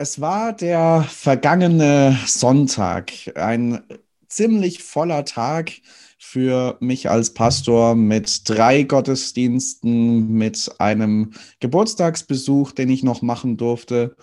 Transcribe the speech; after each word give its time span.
Es 0.00 0.20
war 0.20 0.52
der 0.52 1.04
vergangene 1.08 2.16
Sonntag, 2.24 3.10
ein 3.34 3.82
ziemlich 4.28 4.80
voller 4.84 5.24
Tag 5.24 5.72
für 6.20 6.76
mich 6.78 7.10
als 7.10 7.34
Pastor 7.34 7.96
mit 7.96 8.48
drei 8.48 8.84
Gottesdiensten, 8.84 10.32
mit 10.32 10.70
einem 10.78 11.32
Geburtstagsbesuch, 11.58 12.70
den 12.70 12.90
ich 12.90 13.02
noch 13.02 13.22
machen 13.22 13.56
durfte 13.56 14.14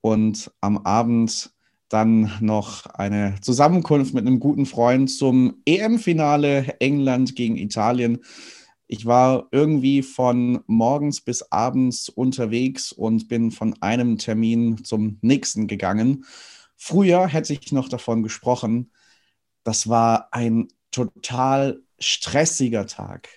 und 0.00 0.50
am 0.60 0.78
Abend 0.78 1.52
dann 1.88 2.32
noch 2.40 2.86
eine 2.86 3.36
Zusammenkunft 3.40 4.12
mit 4.14 4.26
einem 4.26 4.40
guten 4.40 4.66
Freund 4.66 5.12
zum 5.12 5.62
EM-Finale 5.64 6.74
England 6.80 7.36
gegen 7.36 7.56
Italien. 7.56 8.18
Ich 8.92 9.06
war 9.06 9.46
irgendwie 9.52 10.02
von 10.02 10.64
morgens 10.66 11.20
bis 11.20 11.42
abends 11.42 12.08
unterwegs 12.08 12.90
und 12.90 13.28
bin 13.28 13.52
von 13.52 13.80
einem 13.80 14.18
Termin 14.18 14.82
zum 14.82 15.16
nächsten 15.22 15.68
gegangen. 15.68 16.24
Früher 16.76 17.28
hätte 17.28 17.52
ich 17.52 17.70
noch 17.70 17.88
davon 17.88 18.24
gesprochen, 18.24 18.90
das 19.62 19.88
war 19.88 20.34
ein 20.34 20.66
total 20.90 21.84
stressiger 22.00 22.84
Tag. 22.88 23.28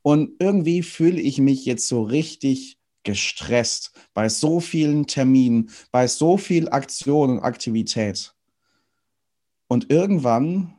Und 0.00 0.30
irgendwie 0.38 0.82
fühle 0.82 1.20
ich 1.20 1.36
mich 1.36 1.66
jetzt 1.66 1.88
so 1.88 2.02
richtig 2.02 2.78
gestresst 3.02 3.92
bei 4.14 4.30
so 4.30 4.60
vielen 4.60 5.06
Terminen, 5.06 5.68
bei 5.92 6.08
so 6.08 6.38
viel 6.38 6.70
Aktion 6.70 7.32
und 7.32 7.40
Aktivität. 7.40 8.34
Und 9.68 9.90
irgendwann 9.90 10.78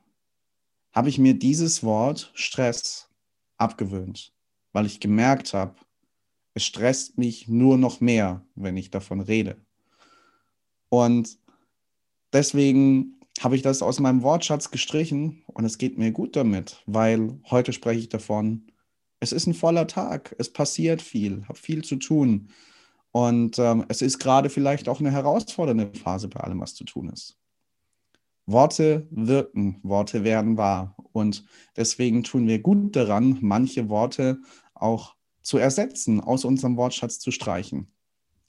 habe 0.91 1.09
ich 1.09 1.19
mir 1.19 1.35
dieses 1.35 1.83
Wort 1.83 2.31
Stress 2.33 3.06
abgewöhnt, 3.57 4.33
weil 4.73 4.85
ich 4.85 4.99
gemerkt 4.99 5.53
habe, 5.53 5.75
es 6.53 6.63
stresst 6.63 7.17
mich 7.17 7.47
nur 7.47 7.77
noch 7.77 8.01
mehr, 8.01 8.45
wenn 8.55 8.77
ich 8.77 8.89
davon 8.89 9.21
rede. 9.21 9.57
Und 10.89 11.37
deswegen 12.33 13.19
habe 13.41 13.55
ich 13.55 13.61
das 13.61 13.81
aus 13.81 13.99
meinem 13.99 14.23
Wortschatz 14.23 14.71
gestrichen 14.71 15.43
und 15.47 15.65
es 15.65 15.77
geht 15.77 15.97
mir 15.97 16.11
gut 16.11 16.35
damit, 16.35 16.81
weil 16.85 17.39
heute 17.49 17.73
spreche 17.73 17.99
ich 17.99 18.09
davon, 18.09 18.71
es 19.19 19.31
ist 19.31 19.47
ein 19.47 19.53
voller 19.53 19.87
Tag, 19.87 20.35
es 20.39 20.51
passiert 20.51 21.01
viel, 21.01 21.43
habe 21.47 21.57
viel 21.57 21.83
zu 21.83 21.97
tun 21.97 22.49
und 23.11 23.59
ähm, 23.59 23.85
es 23.87 24.01
ist 24.01 24.19
gerade 24.19 24.49
vielleicht 24.49 24.89
auch 24.89 24.99
eine 24.99 25.11
herausfordernde 25.11 25.91
Phase 25.93 26.27
bei 26.27 26.39
allem, 26.39 26.59
was 26.59 26.75
zu 26.75 26.83
tun 26.83 27.09
ist. 27.09 27.37
Worte 28.47 29.07
wirken, 29.11 29.79
Worte 29.83 30.23
werden 30.23 30.57
wahr. 30.57 30.95
Und 31.11 31.45
deswegen 31.75 32.23
tun 32.23 32.47
wir 32.47 32.59
gut 32.59 32.95
daran, 32.95 33.37
manche 33.41 33.89
Worte 33.89 34.39
auch 34.73 35.15
zu 35.41 35.57
ersetzen, 35.57 36.21
aus 36.21 36.45
unserem 36.45 36.77
Wortschatz 36.77 37.19
zu 37.19 37.31
streichen. 37.31 37.91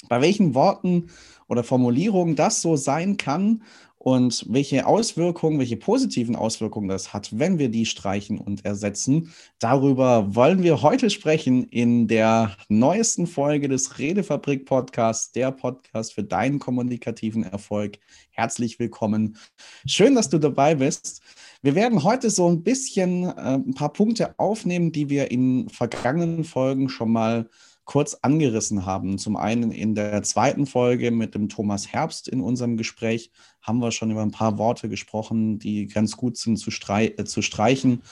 Bei 0.08 0.20
welchen 0.20 0.54
Worten 0.54 1.10
oder 1.48 1.64
Formulierungen 1.64 2.36
das 2.36 2.62
so 2.62 2.76
sein 2.76 3.16
kann 3.16 3.64
und 3.98 4.46
welche 4.48 4.86
Auswirkungen, 4.86 5.58
welche 5.58 5.76
positiven 5.76 6.36
Auswirkungen 6.36 6.88
das 6.88 7.12
hat, 7.12 7.36
wenn 7.38 7.58
wir 7.58 7.68
die 7.68 7.84
streichen 7.84 8.38
und 8.38 8.64
ersetzen. 8.64 9.32
Darüber 9.58 10.34
wollen 10.34 10.62
wir 10.62 10.82
heute 10.82 11.10
sprechen 11.10 11.64
in 11.64 12.06
der 12.06 12.56
neuesten 12.68 13.26
Folge 13.26 13.68
des 13.68 13.98
Redefabrik 13.98 14.66
Podcasts, 14.66 15.32
der 15.32 15.50
Podcast 15.50 16.14
für 16.14 16.22
deinen 16.22 16.60
kommunikativen 16.60 17.42
Erfolg. 17.42 17.98
Herzlich 18.30 18.78
willkommen. 18.78 19.36
Schön, 19.84 20.14
dass 20.14 20.28
du 20.28 20.38
dabei 20.38 20.76
bist. 20.76 21.20
Wir 21.62 21.74
werden 21.74 22.04
heute 22.04 22.30
so 22.30 22.48
ein 22.48 22.62
bisschen 22.62 23.24
äh, 23.24 23.54
ein 23.54 23.74
paar 23.74 23.92
Punkte 23.92 24.38
aufnehmen, 24.38 24.92
die 24.92 25.10
wir 25.10 25.32
in 25.32 25.68
vergangenen 25.70 26.44
Folgen 26.44 26.88
schon 26.88 27.10
mal 27.10 27.50
kurz 27.88 28.18
angerissen 28.20 28.84
haben. 28.84 29.16
Zum 29.16 29.36
einen 29.36 29.70
in 29.72 29.94
der 29.94 30.22
zweiten 30.22 30.66
Folge 30.66 31.10
mit 31.10 31.34
dem 31.34 31.48
Thomas 31.48 31.88
Herbst 31.88 32.28
in 32.28 32.42
unserem 32.42 32.76
Gespräch 32.76 33.32
haben 33.62 33.78
wir 33.78 33.92
schon 33.92 34.10
über 34.10 34.20
ein 34.20 34.30
paar 34.30 34.58
Worte 34.58 34.90
gesprochen, 34.90 35.58
die 35.58 35.86
ganz 35.86 36.18
gut 36.18 36.36
sind 36.36 36.58
zu, 36.58 36.70
strei 36.70 37.14
äh, 37.16 37.24
zu 37.24 37.40
streichen. 37.40 38.02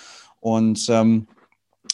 Und 0.41 0.87
ähm, 0.89 1.27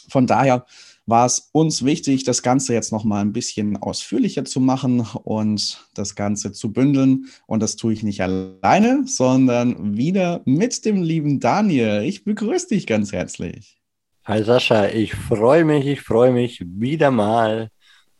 von 0.07 0.25
daher 0.27 0.65
war 1.05 1.25
es 1.25 1.49
uns 1.51 1.83
wichtig, 1.83 2.23
das 2.23 2.41
Ganze 2.41 2.73
jetzt 2.73 2.93
noch 2.93 3.03
mal 3.03 3.19
ein 3.19 3.33
bisschen 3.33 3.75
ausführlicher 3.75 4.45
zu 4.45 4.61
machen 4.61 5.01
und 5.25 5.85
das 5.93 6.15
Ganze 6.15 6.53
zu 6.53 6.71
bündeln. 6.71 7.25
Und 7.47 7.61
das 7.61 7.75
tue 7.75 7.91
ich 7.91 8.01
nicht 8.01 8.21
alleine, 8.21 9.03
sondern 9.05 9.97
wieder 9.97 10.41
mit 10.45 10.85
dem 10.85 11.03
lieben 11.03 11.41
Daniel. 11.41 12.03
Ich 12.03 12.23
begrüße 12.23 12.69
dich 12.69 12.87
ganz 12.87 13.11
herzlich. 13.11 13.81
Hi 14.23 14.41
Sascha, 14.41 14.87
ich 14.87 15.15
freue 15.15 15.65
mich, 15.65 15.85
ich 15.85 15.99
freue 15.99 16.31
mich 16.31 16.63
wieder 16.65 17.11
mal 17.11 17.67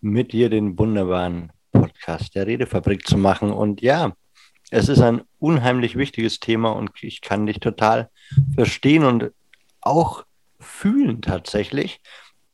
mit 0.03 0.33
dir 0.33 0.49
den 0.49 0.77
wunderbaren 0.77 1.51
Podcast 1.71 2.35
der 2.35 2.45
Redefabrik 2.45 3.07
zu 3.07 3.17
machen. 3.17 3.51
Und 3.51 3.81
ja, 3.81 4.13
es 4.69 4.89
ist 4.89 4.99
ein 4.99 5.21
unheimlich 5.39 5.95
wichtiges 5.95 6.39
Thema 6.39 6.71
und 6.71 6.91
ich 7.01 7.21
kann 7.21 7.45
dich 7.45 7.59
total 7.59 8.09
verstehen 8.53 9.05
und 9.05 9.31
auch 9.79 10.25
fühlen 10.59 11.21
tatsächlich. 11.21 12.01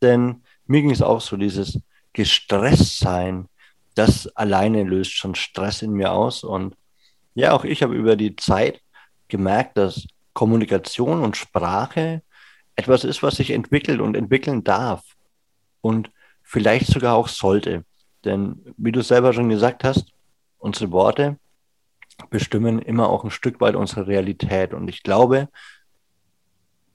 Denn 0.02 0.44
mir 0.68 0.82
ging 0.82 0.92
es 0.92 1.02
auch 1.02 1.22
so, 1.22 1.38
dieses 1.38 1.80
Gestresstsein, 2.14 3.48
das 3.96 4.28
alleine 4.36 4.84
löst 4.84 5.14
schon 5.14 5.34
Stress 5.34 5.82
in 5.82 5.92
mir 5.92 6.12
aus. 6.12 6.44
Und 6.44 6.76
ja, 7.34 7.54
auch 7.54 7.64
ich 7.64 7.82
habe 7.82 7.96
über 7.96 8.16
die 8.16 8.36
Zeit 8.36 8.80
gemerkt, 9.28 9.78
dass 9.78 10.06
Kommunikation 10.34 11.24
und 11.24 11.36
Sprache 11.36 12.22
etwas 12.76 13.04
ist, 13.04 13.24
was 13.24 13.38
sich 13.38 13.50
entwickelt 13.52 14.02
und 14.02 14.16
entwickeln 14.16 14.64
darf 14.64 15.04
und 15.82 16.12
vielleicht 16.50 16.88
sogar 16.88 17.16
auch 17.16 17.28
sollte. 17.28 17.86
Denn 18.26 18.74
wie 18.76 18.92
du 18.92 19.04
selber 19.04 19.34
schon 19.34 19.50
gesagt 19.50 19.84
hast, 19.84 20.12
unsere 20.58 20.92
Worte 20.92 21.38
bestimmen 22.32 22.80
immer 22.80 23.08
auch 23.08 23.24
ein 23.24 23.30
Stück 23.30 23.62
weit 23.62 23.76
unsere 23.76 24.08
Realität. 24.08 24.74
Und 24.74 24.88
ich 24.88 25.04
glaube, 25.04 25.48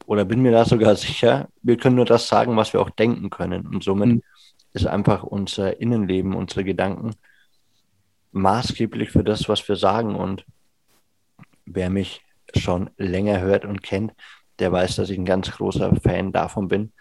oder 0.07 0.25
bin 0.25 0.43
mir 0.43 0.51
da 0.51 0.65
sogar 0.65 0.97
sicher, 0.97 1.49
wir 1.63 1.77
können 1.77 1.95
nur 1.95 2.05
das 2.05 2.27
sagen, 2.27 2.57
was 2.57 2.73
wir 2.73 2.81
auch 2.81 2.91
denken 2.91 3.31
können. 3.31 3.69
Und 3.69 3.85
somit 3.85 4.09
mhm. 4.09 4.23
ist 4.73 4.87
einfach 4.87 5.23
unser 5.23 5.81
Innenleben, 5.81 6.35
unsere 6.35 6.65
Gedanken 6.65 7.13
maßgeblich 8.33 9.13
für 9.13 9.23
das, 9.23 9.49
was 9.49 9.67
wir 9.69 9.77
sagen. 9.77 10.17
Und 10.17 10.45
wer 11.65 11.91
mich 11.91 12.23
schon 12.57 12.91
länger 12.97 13.41
hört 13.41 13.65
und 13.65 13.85
kennt, 13.85 14.15
der 14.59 14.73
weiß, 14.73 14.97
dass 14.97 15.11
ich 15.11 15.19
ein 15.19 15.25
ganz 15.25 15.53
großer 15.53 15.95
Fan 16.03 16.33
davon 16.33 16.67
bin, 16.67 16.93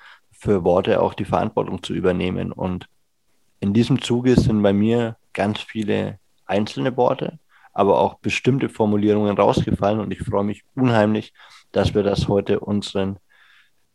für 0.44 0.66
Worte 0.66 1.02
auch 1.02 1.14
die 1.14 1.26
Verantwortung 1.26 1.81
zu 1.81 1.94
übernehmen. 1.94 2.52
Und 2.52 2.88
in 3.62 3.74
diesem 3.74 4.02
Zuge 4.02 4.38
sind 4.38 4.62
bei 4.62 4.74
mir 4.74 5.16
ganz 5.31 5.62
viele 5.62 6.20
einzelne 6.46 6.98
Worte, 6.98 7.40
aber 7.72 8.00
auch 8.00 8.16
bestimmte 8.16 8.68
Formulierungen 8.68 9.38
rausgefallen. 9.38 10.02
Und 10.02 10.12
ich 10.12 10.20
freue 10.20 10.44
mich 10.44 10.64
unheimlich, 10.76 11.34
dass 11.72 11.96
wir 11.96 12.04
das 12.04 12.28
heute 12.28 12.59
unseren 12.59 13.20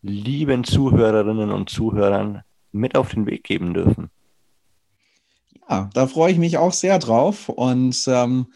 lieben 0.00 0.64
Zuhörerinnen 0.64 1.50
und 1.50 1.68
Zuhörern 1.68 2.42
mit 2.72 2.96
auf 2.96 3.10
den 3.10 3.26
Weg 3.26 3.44
geben 3.44 3.74
dürfen. 3.74 4.10
Ja, 5.68 5.90
da 5.92 6.06
freue 6.06 6.32
ich 6.32 6.38
mich 6.38 6.56
auch 6.56 6.72
sehr 6.72 6.98
drauf 6.98 7.50
und 7.50 8.04
ähm, 8.08 8.46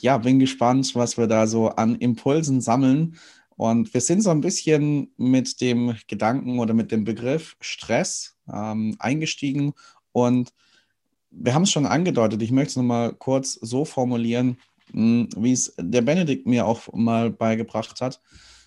ja, 0.00 0.18
bin 0.18 0.38
gespannt, 0.38 0.94
was 0.94 1.16
wir 1.16 1.26
da 1.26 1.46
so 1.46 1.70
an 1.70 1.94
Impulsen 1.94 2.60
sammeln. 2.60 3.16
Und 3.60 3.92
wir 3.92 4.00
sind 4.00 4.22
so 4.22 4.30
ein 4.30 4.40
bisschen 4.40 5.12
mit 5.18 5.60
dem 5.60 5.94
Gedanken 6.06 6.60
oder 6.60 6.72
mit 6.72 6.90
dem 6.90 7.04
Begriff 7.04 7.58
Stress 7.60 8.38
ähm, 8.50 8.96
eingestiegen. 8.98 9.74
Und 10.12 10.54
wir 11.30 11.52
haben 11.52 11.64
es 11.64 11.70
schon 11.70 11.84
angedeutet, 11.84 12.40
ich 12.40 12.52
möchte 12.52 12.70
es 12.70 12.76
nochmal 12.76 13.12
kurz 13.12 13.58
so 13.60 13.84
formulieren, 13.84 14.56
hm, 14.92 15.28
wie 15.36 15.52
es 15.52 15.74
der 15.78 16.00
Benedikt 16.00 16.46
mir 16.46 16.64
auch 16.64 16.90
mal 16.94 17.28
beigebracht 17.28 18.00
hat, 18.00 18.22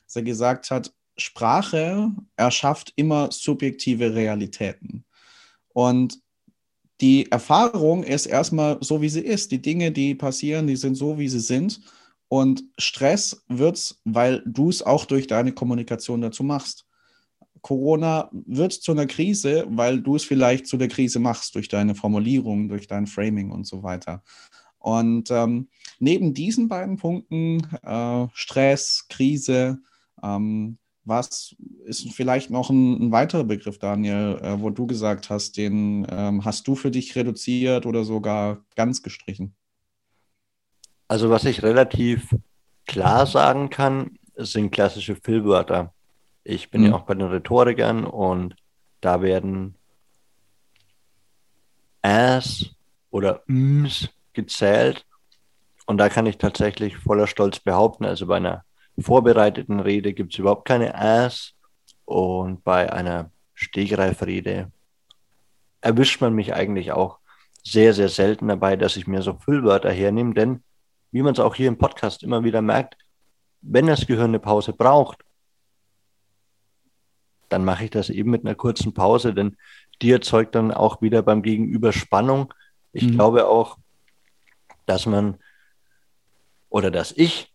dass 0.06 0.16
er 0.16 0.22
gesagt 0.22 0.70
hat, 0.70 0.94
Sprache 1.18 2.12
erschafft 2.36 2.94
immer 2.96 3.32
subjektive 3.32 4.14
Realitäten. 4.14 5.06
Und 5.70 6.20
die 7.02 7.32
Erfahrung 7.32 8.04
ist 8.04 8.28
erstmal 8.28 8.78
so, 8.82 9.02
wie 9.02 9.10
sie 9.10 9.22
ist. 9.22 9.52
Die 9.52 9.62
Dinge, 9.64 9.92
die 9.92 10.14
passieren, 10.14 10.68
die 10.68 10.76
sind 10.76 10.94
so, 10.94 11.18
wie 11.18 11.30
sie 11.30 11.40
sind. 11.40 11.82
Und 12.34 12.64
Stress 12.80 13.46
wird 13.48 13.76
es, 13.76 14.02
weil 14.06 14.42
du 14.48 14.68
es 14.68 14.82
auch 14.82 15.06
durch 15.06 15.28
deine 15.28 15.52
Kommunikation 15.52 16.20
dazu 16.20 16.44
machst. 16.44 16.88
Corona 17.62 18.32
wird 18.32 18.74
zu 18.74 18.92
einer 18.92 19.06
Krise, 19.06 19.66
weil 19.70 20.02
du 20.02 20.16
es 20.16 20.24
vielleicht 20.24 20.66
zu 20.66 20.78
der 20.78 20.88
Krise 20.88 21.20
machst, 21.20 21.54
durch 21.54 21.68
deine 21.68 21.94
Formulierung, 21.94 22.70
durch 22.70 22.88
dein 22.88 23.06
Framing 23.06 23.52
und 23.52 23.68
so 23.68 23.84
weiter. 23.84 24.24
Und 24.80 25.30
ähm, 25.30 25.68
neben 26.00 26.34
diesen 26.34 26.70
beiden 26.70 26.98
Punkten, 26.98 27.68
äh, 27.84 28.26
Stress, 28.34 29.06
Krise, 29.10 29.78
ähm, 30.24 30.80
was 31.06 31.56
ist 31.86 32.14
vielleicht 32.14 32.50
noch 32.50 32.72
ein, 32.72 33.00
ein 33.00 33.12
weiterer 33.12 33.44
Begriff, 33.44 33.78
Daniel, 33.78 34.40
äh, 34.42 34.60
wo 34.60 34.72
du 34.72 34.88
gesagt 34.88 35.30
hast, 35.30 35.56
den 35.56 36.08
ähm, 36.10 36.44
hast 36.44 36.68
du 36.68 36.74
für 36.74 36.90
dich 36.90 37.16
reduziert 37.16 37.86
oder 37.86 38.04
sogar 38.04 38.66
ganz 38.76 39.04
gestrichen? 39.04 39.54
Also 41.14 41.30
was 41.30 41.46
ich 41.46 41.62
relativ 41.62 42.36
klar 42.88 43.28
sagen 43.28 43.70
kann, 43.70 44.18
sind 44.36 44.72
klassische 44.72 45.16
Füllwörter. 45.16 45.94
Ich 46.44 46.72
bin 46.72 46.82
mhm. 46.82 46.88
ja 46.88 46.96
auch 46.96 47.04
bei 47.04 47.14
den 47.14 47.28
Rhetorikern 47.28 48.04
und 48.04 48.56
da 49.00 49.22
werden 49.22 49.76
as 52.02 52.72
oder 53.12 53.44
ms 53.48 54.10
gezählt 54.34 55.06
Und 55.86 56.00
da 56.00 56.10
kann 56.10 56.26
ich 56.26 56.40
tatsächlich 56.40 56.98
voller 56.98 57.28
Stolz 57.28 57.60
behaupten, 57.60 58.06
also 58.06 58.26
bei 58.26 58.38
einer 58.38 58.64
vorbereiteten 58.98 59.82
Rede 59.82 60.14
gibt 60.14 60.34
es 60.34 60.40
überhaupt 60.40 60.68
keine 60.68 60.96
Äs 60.96 61.54
und 62.06 62.64
bei 62.64 62.92
einer 62.92 63.30
Stegreifrede 63.54 64.72
erwischt 65.80 66.22
man 66.22 66.34
mich 66.34 66.56
eigentlich 66.56 66.92
auch 66.92 67.20
sehr, 67.64 67.94
sehr 67.94 68.10
selten 68.10 68.48
dabei, 68.48 68.76
dass 68.78 68.98
ich 68.98 69.06
mir 69.06 69.22
so 69.22 69.36
Füllwörter 69.36 69.92
hernehme, 69.92 70.34
denn 70.34 70.64
wie 71.14 71.22
man 71.22 71.34
es 71.34 71.40
auch 71.40 71.56
hier 71.56 71.68
im 71.68 71.78
Podcast 71.78 72.24
immer 72.24 72.44
wieder 72.44 72.62
merkt, 72.62 72.98
wenn 73.62 73.88
das 73.88 74.08
Gehirn 74.08 74.32
eine 74.32 74.40
Pause 74.40 74.74
braucht, 74.74 75.24
dann 77.50 77.64
mache 77.64 77.86
ich 77.86 77.92
das 77.92 78.10
eben 78.10 78.32
mit 78.32 78.44
einer 78.44 78.56
kurzen 78.56 78.94
Pause, 78.94 79.34
denn 79.34 79.56
die 80.02 80.12
erzeugt 80.12 80.56
dann 80.56 80.72
auch 80.72 81.02
wieder 81.02 81.22
beim 81.22 81.44
Gegenüber 81.44 81.94
Spannung. 81.94 82.52
Ich 82.92 83.04
mhm. 83.04 83.12
glaube 83.12 83.48
auch, 83.48 83.78
dass 84.88 85.06
man 85.06 85.38
oder 86.70 86.90
dass 86.90 87.12
ich 87.12 87.54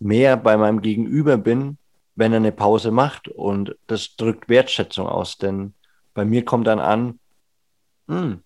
mehr 0.00 0.38
bei 0.38 0.56
meinem 0.56 0.80
Gegenüber 0.80 1.36
bin, 1.36 1.76
wenn 2.14 2.32
er 2.32 2.38
eine 2.38 2.52
Pause 2.52 2.90
macht 2.90 3.28
und 3.28 3.76
das 3.86 4.16
drückt 4.16 4.48
Wertschätzung 4.48 5.06
aus, 5.06 5.36
denn 5.36 5.74
bei 6.14 6.24
mir 6.24 6.44
kommt 6.44 6.66
dann 6.66 6.80
an, 6.80 7.20
hm, 8.08 8.42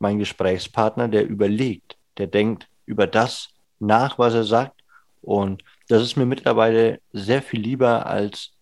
mein 0.00 0.18
Gesprächspartner, 0.18 1.06
der 1.06 1.28
überlegt, 1.28 1.96
der 2.18 2.26
denkt 2.26 2.68
über 2.86 3.06
das 3.06 3.50
nach, 3.78 4.18
was 4.18 4.34
er 4.34 4.44
sagt 4.44 4.82
und 5.20 5.62
das 5.88 6.02
ist 6.02 6.16
mir 6.16 6.26
mittlerweile 6.26 7.00
sehr 7.12 7.42
viel 7.42 7.60
lieber 7.60 8.06
als 8.06 8.52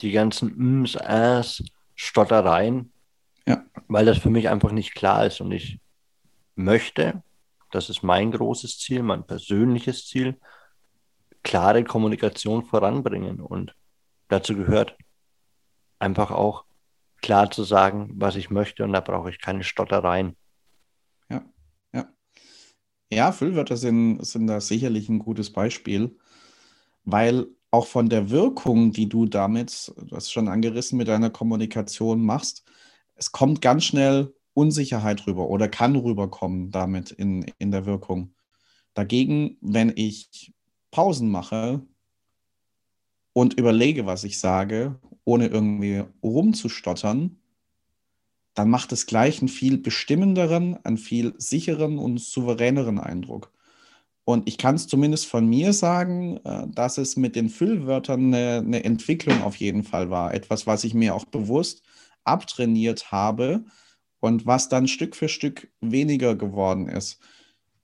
die 0.00 0.12
ganzen 0.12 0.54
Ms, 0.82 0.96
Äs, 0.96 1.62
Stottereien, 1.94 2.92
ja. 3.46 3.64
weil 3.88 4.04
das 4.04 4.18
für 4.18 4.30
mich 4.30 4.48
einfach 4.48 4.72
nicht 4.72 4.94
klar 4.94 5.26
ist 5.26 5.40
und 5.40 5.52
ich 5.52 5.78
möchte, 6.56 7.22
das 7.70 7.90
ist 7.90 8.02
mein 8.02 8.30
großes 8.30 8.78
Ziel, 8.78 9.02
mein 9.02 9.26
persönliches 9.26 10.06
Ziel, 10.06 10.38
klare 11.42 11.84
Kommunikation 11.84 12.64
voranbringen. 12.64 13.40
Und 13.40 13.74
dazu 14.28 14.56
gehört 14.56 14.96
einfach 15.98 16.30
auch 16.30 16.64
klar 17.22 17.50
zu 17.50 17.64
sagen, 17.64 18.10
was 18.14 18.36
ich 18.36 18.50
möchte 18.50 18.84
und 18.84 18.92
da 18.92 19.00
brauche 19.00 19.30
ich 19.30 19.40
keine 19.40 19.64
Stottereien. 19.64 20.36
Ja, 23.14 23.30
Füllwörter 23.30 23.76
sind, 23.76 24.24
sind 24.26 24.48
da 24.48 24.60
sicherlich 24.60 25.08
ein 25.08 25.20
gutes 25.20 25.52
Beispiel, 25.52 26.16
weil 27.04 27.46
auch 27.70 27.86
von 27.86 28.08
der 28.08 28.30
Wirkung, 28.30 28.90
die 28.90 29.08
du 29.08 29.26
damit, 29.26 29.94
du 29.96 30.16
hast 30.16 30.32
schon 30.32 30.48
angerissen, 30.48 30.98
mit 30.98 31.06
deiner 31.06 31.30
Kommunikation 31.30 32.24
machst, 32.24 32.64
es 33.14 33.30
kommt 33.30 33.60
ganz 33.60 33.84
schnell 33.84 34.34
Unsicherheit 34.52 35.28
rüber 35.28 35.48
oder 35.48 35.68
kann 35.68 35.94
rüberkommen 35.94 36.72
damit 36.72 37.12
in, 37.12 37.46
in 37.58 37.70
der 37.70 37.86
Wirkung. 37.86 38.34
Dagegen, 38.94 39.58
wenn 39.60 39.92
ich 39.94 40.52
Pausen 40.90 41.30
mache 41.30 41.82
und 43.32 43.54
überlege, 43.54 44.06
was 44.06 44.24
ich 44.24 44.40
sage, 44.40 44.98
ohne 45.24 45.46
irgendwie 45.46 46.02
rumzustottern, 46.22 47.38
dann 48.54 48.70
macht 48.70 48.92
es 48.92 49.06
gleich 49.06 49.40
einen 49.40 49.48
viel 49.48 49.78
bestimmenderen, 49.78 50.78
einen 50.84 50.98
viel 50.98 51.34
sicheren 51.38 51.98
und 51.98 52.20
souveräneren 52.20 52.98
Eindruck. 52.98 53.52
Und 54.24 54.48
ich 54.48 54.56
kann 54.56 54.74
es 54.74 54.86
zumindest 54.86 55.26
von 55.26 55.46
mir 55.46 55.72
sagen, 55.72 56.38
äh, 56.44 56.66
dass 56.68 56.96
es 56.98 57.16
mit 57.16 57.36
den 57.36 57.50
Füllwörtern 57.50 58.32
eine, 58.32 58.62
eine, 58.64 58.84
Entwicklung 58.84 59.42
auf 59.42 59.56
jeden 59.56 59.84
Fall 59.84 60.08
war. 60.08 60.32
Etwas, 60.32 60.66
was 60.66 60.84
ich 60.84 60.94
mir 60.94 61.14
auch 61.14 61.26
bewusst 61.26 61.82
abtrainiert 62.24 63.12
habe 63.12 63.64
und 64.20 64.46
was 64.46 64.70
dann 64.70 64.88
Stück 64.88 65.14
für 65.14 65.28
Stück 65.28 65.70
weniger 65.82 66.34
geworden 66.34 66.88
ist. 66.88 67.18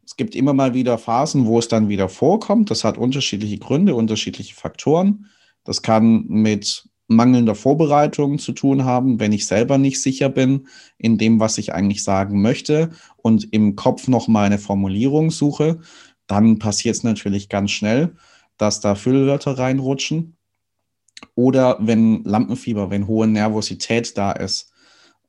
Es 0.03 0.17
gibt 0.17 0.35
immer 0.35 0.55
mal 0.55 0.73
wieder 0.73 0.97
Phasen, 0.97 1.47
wo 1.47 1.59
es 1.59 1.69
dann 1.69 1.91
wieder 1.91 2.09
vorkommt. 2.09 2.71
Das 2.71 2.85
hat 2.85 2.97
unterschiedliche 2.97 3.59
Gründe, 3.59 3.95
unterschiedliche 3.95 4.55
Faktoren. 4.55 5.27
Das 5.65 5.83
kann 5.83 6.25
mit 6.27 6.89
mangelnder 7.11 7.55
Vorbereitung 7.55 8.39
zu 8.39 8.53
tun 8.53 8.85
haben, 8.85 9.21
wenn 9.21 9.33
ich 9.33 9.47
selber 9.47 9.79
nicht 9.79 10.01
sicher 10.01 10.29
bin 10.29 10.69
in 10.97 11.19
dem, 11.19 11.41
was 11.41 11.59
ich 11.59 11.75
eigentlich 11.75 12.03
sagen 12.03 12.41
möchte 12.41 12.91
und 13.17 13.53
im 13.53 13.77
Kopf 13.77 14.09
noch 14.09 14.29
mal 14.29 14.45
eine 14.45 14.59
Formulierung 14.59 15.31
suche 15.31 15.81
dann 16.31 16.61
passiert 16.61 16.95
es 16.95 17.03
natürlich 17.03 17.49
ganz 17.49 17.73
schnell, 17.73 18.15
dass 18.57 18.79
da 18.79 18.95
Füllwörter 18.95 19.59
reinrutschen. 19.59 20.37
Oder 21.35 21.77
wenn 21.81 22.23
Lampenfieber, 22.23 22.91
wenn 22.91 23.09
hohe 23.09 23.27
Nervosität 23.27 24.17
da 24.17 24.31
ist 24.33 24.73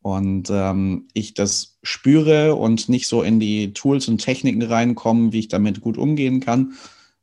und 0.03 0.49
ähm, 0.51 1.07
ich 1.13 1.33
das 1.33 1.79
spüre 1.81 2.55
und 2.55 2.87
nicht 2.87 3.07
so 3.07 3.23
in 3.23 3.39
die 3.39 3.73
Tools 3.73 4.07
und 4.07 4.19
Techniken 4.19 4.61
reinkomme, 4.61 5.33
wie 5.33 5.39
ich 5.39 5.47
damit 5.47 5.81
gut 5.81 5.97
umgehen 5.97 6.39
kann, 6.39 6.73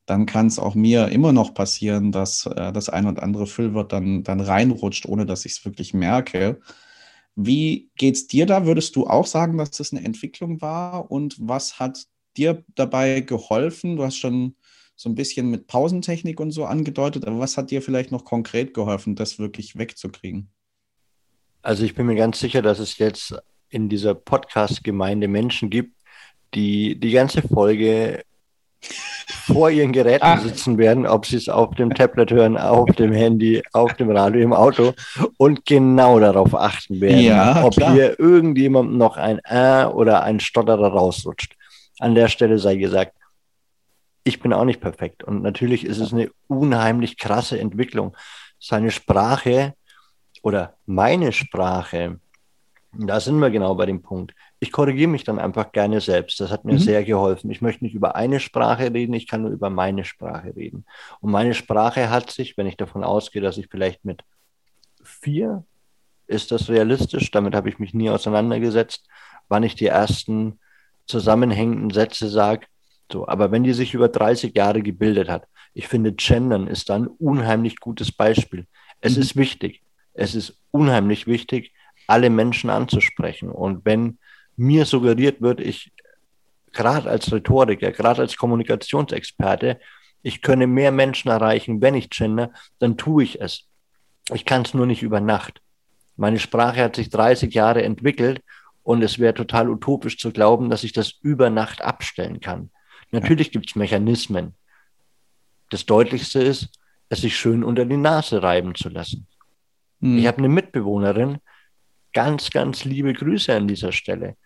dann 0.09 0.25
kann 0.25 0.47
es 0.47 0.59
auch 0.59 0.75
mir 0.75 1.09
immer 1.09 1.33
noch 1.33 1.53
passieren, 1.53 2.13
dass 2.13 2.47
äh, 2.47 2.73
das 2.73 2.89
ein 2.89 3.07
oder 3.07 3.23
andere 3.23 3.47
Füllwort 3.47 3.93
dann, 3.93 4.23
dann 4.23 4.41
reinrutscht, 4.41 5.05
ohne 5.05 5.27
dass 5.27 5.45
ich 5.45 5.53
es 5.53 5.65
wirklich 5.67 5.93
merke. 5.93 6.61
Wie 7.37 7.91
geht 7.97 8.15
es 8.15 8.27
dir 8.27 8.47
da? 8.47 8.65
Würdest 8.65 8.97
du 8.97 9.07
auch 9.07 9.27
sagen, 9.27 9.59
dass 9.59 9.71
das 9.71 9.93
eine 9.93 10.03
Entwicklung 10.05 10.63
war? 10.63 11.11
Und 11.11 11.37
was 11.39 11.79
hat 11.79 12.07
dir 12.39 12.65
dabei 12.75 13.21
geholfen? 13.21 13.97
Du 13.97 14.05
hast 14.05 14.17
schon 14.17 14.57
so 14.97 15.11
ein 15.11 15.15
bisschen 15.15 15.51
mit 15.51 15.67
Pausentechnik 15.67 16.41
und 16.41 16.53
so 16.53 16.65
angedeutet, 16.65 17.27
aber 17.27 17.39
was 17.39 17.59
hat 17.59 17.71
dir 17.71 17.83
vielleicht 17.83 18.11
noch 18.11 18.25
konkret 18.25 18.73
geholfen, 18.73 19.15
das 19.15 19.39
wirklich 19.39 19.77
wegzukriegen? 19.77 20.49
Also 21.61 21.85
ich 21.85 21.95
bin 21.95 22.07
mir 22.07 22.17
ganz 22.17 22.41
sicher, 22.41 22.63
dass 22.63 22.79
es 22.79 22.97
jetzt 22.97 23.35
in 23.69 23.91
dieser 23.91 24.15
Podcast-Gemeinde 24.15 25.29
Menschen 25.29 25.69
gibt, 25.69 25.95
die 26.55 26.99
die 26.99 27.11
ganze 27.11 27.43
Folge 27.43 28.23
vor 29.53 29.71
ihren 29.71 29.93
Geräten 29.93 30.25
Ach. 30.25 30.41
sitzen 30.41 30.79
werden, 30.79 31.07
ob 31.07 31.27
sie 31.27 31.37
es 31.37 31.49
auf 31.49 31.75
dem 31.75 31.95
Tablet 31.95 32.31
hören, 32.31 32.57
auf 32.57 32.91
dem 32.97 33.13
Handy, 33.13 33.63
auf 33.73 33.95
dem 33.95 34.11
Radio, 34.11 34.43
im 34.43 34.53
Auto 34.53 34.93
und 35.37 35.65
genau 35.65 36.21
darauf 36.21 36.55
achten 36.55 37.01
werden, 37.01 37.21
ja, 37.21 37.65
ob 37.65 37.75
klar. 37.75 37.93
hier 37.93 38.19
irgendjemand 38.21 38.95
noch 38.95 39.17
ein 39.17 39.41
Ä 39.45 39.87
oder 39.87 40.23
ein 40.23 40.41
Stotterer 40.41 40.89
rausrutscht 40.89 41.59
an 41.99 42.15
der 42.15 42.29
Stelle 42.29 42.59
sei 42.59 42.77
gesagt, 42.77 43.15
ich 44.25 44.41
bin 44.41 44.53
auch 44.53 44.65
nicht 44.65 44.81
perfekt. 44.81 45.25
Und 45.25 45.43
natürlich 45.43 45.85
ist 45.85 45.99
es 45.99 46.13
eine 46.13 46.31
unheimlich 46.47 47.17
krasse 47.17 47.59
Entwicklung. 47.59 48.17
Seine 48.59 48.91
Sprache 48.91 49.75
oder 50.43 50.77
meine 50.87 51.33
Sprache, 51.33 52.21
da 52.93 53.21
sind 53.21 53.39
wir 53.39 53.51
genau 53.51 53.75
bei 53.75 53.87
dem 53.87 54.03
Punkt. 54.03 54.35
Ich 54.61 54.73
korrigiere 54.73 55.11
mich 55.11 55.25
dann 55.25 55.39
einfach 55.39 55.73
gerne 55.73 56.01
selbst. 56.01 56.41
Das 56.41 56.51
hat 56.51 56.65
mir 56.65 56.75
mhm. 56.75 56.79
sehr 56.79 57.05
geholfen. 57.05 57.51
Ich 57.51 57.61
möchte 57.61 57.85
nicht 57.85 57.95
über 57.95 58.17
eine 58.17 58.41
Sprache 58.41 58.93
reden, 58.93 59.15
ich 59.15 59.29
kann 59.29 59.43
nur 59.43 59.51
über 59.51 59.71
meine 59.71 60.05
Sprache 60.05 60.55
reden. 60.57 60.85
Und 61.21 61.31
meine 61.31 61.55
Sprache 61.55 62.11
hat 62.11 62.31
sich, 62.31 62.57
wenn 62.57 62.67
ich 62.67 62.77
davon 62.77 63.05
ausgehe, 63.05 63.43
dass 63.43 63.59
ich 63.59 63.69
vielleicht 63.71 64.05
mit 64.05 64.23
vier, 65.03 65.65
ist 66.27 66.51
das 66.51 66.69
realistisch? 66.69 67.31
Damit 67.31 67.55
habe 67.55 67.69
ich 67.69 67.79
mich 67.79 67.95
nie 67.95 68.11
auseinandergesetzt, 68.11 69.07
wann 69.49 69.63
ich 69.63 69.75
die 69.75 69.87
ersten 69.87 70.59
zusammenhängenden 71.07 71.91
Sätze 71.91 72.29
sage. 72.29 72.67
So, 73.11 73.27
aber 73.27 73.51
wenn 73.51 73.65
die 73.65 73.73
sich 73.73 73.95
über 73.95 74.09
30 74.09 74.55
Jahre 74.55 74.83
gebildet 74.83 75.29
hat, 75.29 75.47
ich 75.73 75.89
finde, 75.89 76.13
Gendern 76.13 76.67
ist 76.67 76.91
dann 76.91 77.05
ein 77.05 77.09
unheimlich 77.19 77.81
gutes 77.81 78.13
Beispiel. 78.13 78.67
Es 79.01 79.17
mhm. 79.17 79.23
ist 79.23 79.37
wichtig. 79.37 79.83
Es 80.13 80.35
ist 80.35 80.59
unheimlich 80.71 81.27
wichtig, 81.27 81.73
alle 82.07 82.31
Menschen 82.31 82.71
anzusprechen. 82.71 83.51
Und 83.51 83.85
wenn 83.85 84.19
mir 84.59 84.85
suggeriert 84.85 85.41
wird, 85.41 85.61
ich 85.61 85.93
gerade 86.73 87.09
als 87.09 87.33
Rhetoriker, 87.33 87.93
gerade 87.93 88.23
als 88.23 88.37
Kommunikationsexperte, 88.37 89.81
ich 90.23 90.43
könne 90.43 90.67
mehr 90.67 90.93
Menschen 90.93 91.31
erreichen, 91.31 91.81
wenn 91.81 91.95
ich 91.95 92.11
gender, 92.11 92.53
dann 92.79 92.97
tue 92.97 93.23
ich 93.23 93.41
es. 93.41 93.65
Ich 94.33 94.45
kann 94.45 94.63
es 94.63 94.75
nur 94.75 94.87
nicht 94.87 95.03
über 95.03 95.21
Nacht. 95.21 95.63
Meine 96.17 96.39
Sprache 96.39 96.83
hat 96.83 96.97
sich 96.97 97.09
30 97.11 97.55
Jahre 97.55 97.83
entwickelt 97.83 98.43
und 98.83 99.03
es 99.03 99.19
wäre 99.19 99.35
total 99.35 99.71
utopisch 99.71 100.19
zu 100.19 100.33
glauben, 100.33 100.71
dass 100.71 100.85
ich 100.85 100.93
das 100.93 101.15
über 101.23 101.51
Nacht 101.51 101.81
abstellen 101.83 102.41
kann. 102.41 102.71
Natürlich 103.11 103.53
gibt 103.53 103.71
es 103.71 103.77
Mechanismen. 103.77 104.55
Das 105.71 105.87
Deutlichste 105.87 106.43
ist, 106.43 106.69
es 107.09 107.21
sich 107.21 107.37
schön 107.37 107.63
unter 107.65 107.85
die 107.85 107.97
Nase 107.97 108.43
reiben 108.43 108.75
zu 108.75 108.89
lassen. 108.89 109.27
Mhm. 110.01 110.19
Ich 110.19 110.27
habe 110.27 110.39
eine 110.39 110.49
Mitbewohnerin, 110.49 111.39
ganz, 112.13 112.51
ganz 112.51 112.85
liebe 112.85 113.13
Grüße 113.13 113.55
an 113.55 113.69
dieser 113.69 113.93
Stelle. 113.93 114.37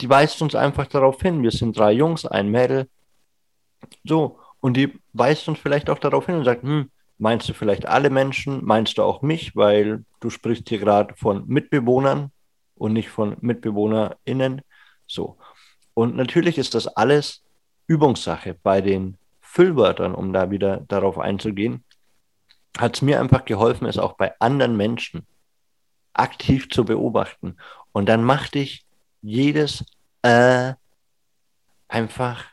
Die 0.00 0.08
weist 0.08 0.42
uns 0.42 0.54
einfach 0.54 0.86
darauf 0.86 1.20
hin, 1.20 1.42
wir 1.42 1.50
sind 1.50 1.78
drei 1.78 1.92
Jungs, 1.92 2.26
ein 2.26 2.50
Mädel. 2.50 2.88
So, 4.04 4.38
und 4.60 4.76
die 4.76 4.98
weist 5.12 5.48
uns 5.48 5.58
vielleicht 5.58 5.88
auch 5.90 5.98
darauf 5.98 6.26
hin 6.26 6.36
und 6.36 6.44
sagt, 6.44 6.62
hm, 6.62 6.90
meinst 7.18 7.48
du 7.48 7.54
vielleicht 7.54 7.86
alle 7.86 8.10
Menschen, 8.10 8.64
meinst 8.64 8.98
du 8.98 9.02
auch 9.02 9.22
mich, 9.22 9.54
weil 9.54 10.04
du 10.20 10.30
sprichst 10.30 10.68
hier 10.68 10.78
gerade 10.78 11.14
von 11.16 11.46
Mitbewohnern, 11.46 12.32
und 12.76 12.92
nicht 12.92 13.08
von 13.08 13.36
MitbewohnerInnen. 13.40 14.62
So. 15.06 15.38
Und 15.94 16.16
natürlich 16.16 16.58
ist 16.58 16.74
das 16.74 16.86
alles 16.86 17.42
Übungssache. 17.86 18.54
Bei 18.62 18.80
den 18.80 19.16
Füllwörtern, 19.40 20.14
um 20.14 20.32
da 20.32 20.50
wieder 20.50 20.78
darauf 20.88 21.18
einzugehen, 21.18 21.84
hat 22.78 22.96
es 22.96 23.02
mir 23.02 23.20
einfach 23.20 23.44
geholfen, 23.44 23.86
es 23.86 23.98
auch 23.98 24.14
bei 24.14 24.32
anderen 24.40 24.76
Menschen 24.76 25.26
aktiv 26.12 26.68
zu 26.68 26.84
beobachten. 26.84 27.56
Und 27.92 28.08
dann 28.08 28.24
machte 28.24 28.58
ich 28.58 28.83
jedes 29.24 29.84
äh 30.22 30.74
einfach, 31.88 32.44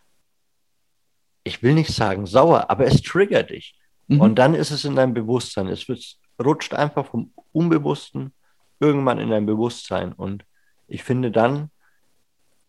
ich 1.44 1.64
will 1.64 1.74
nicht 1.74 1.92
sagen 1.92 2.26
sauer, 2.26 2.70
aber 2.70 2.86
es 2.86 3.02
triggert 3.02 3.50
dich. 3.50 3.78
Mhm. 4.08 4.22
Und 4.22 4.36
dann 4.36 4.54
ist 4.54 4.72
es 4.72 4.86
in 4.86 4.96
deinem 4.96 5.14
Bewusstsein. 5.14 5.68
Es 5.68 5.88
wird, 5.88 6.18
rutscht 6.44 6.74
einfach 6.74 7.08
vom 7.08 7.34
Unbewussten 7.52 8.34
irgendwann 8.80 9.20
in 9.20 9.30
dein 9.30 9.46
Bewusstsein. 9.46 10.14
Und 10.14 10.46
ich 10.88 11.04
finde, 11.04 11.32
dann 11.32 11.72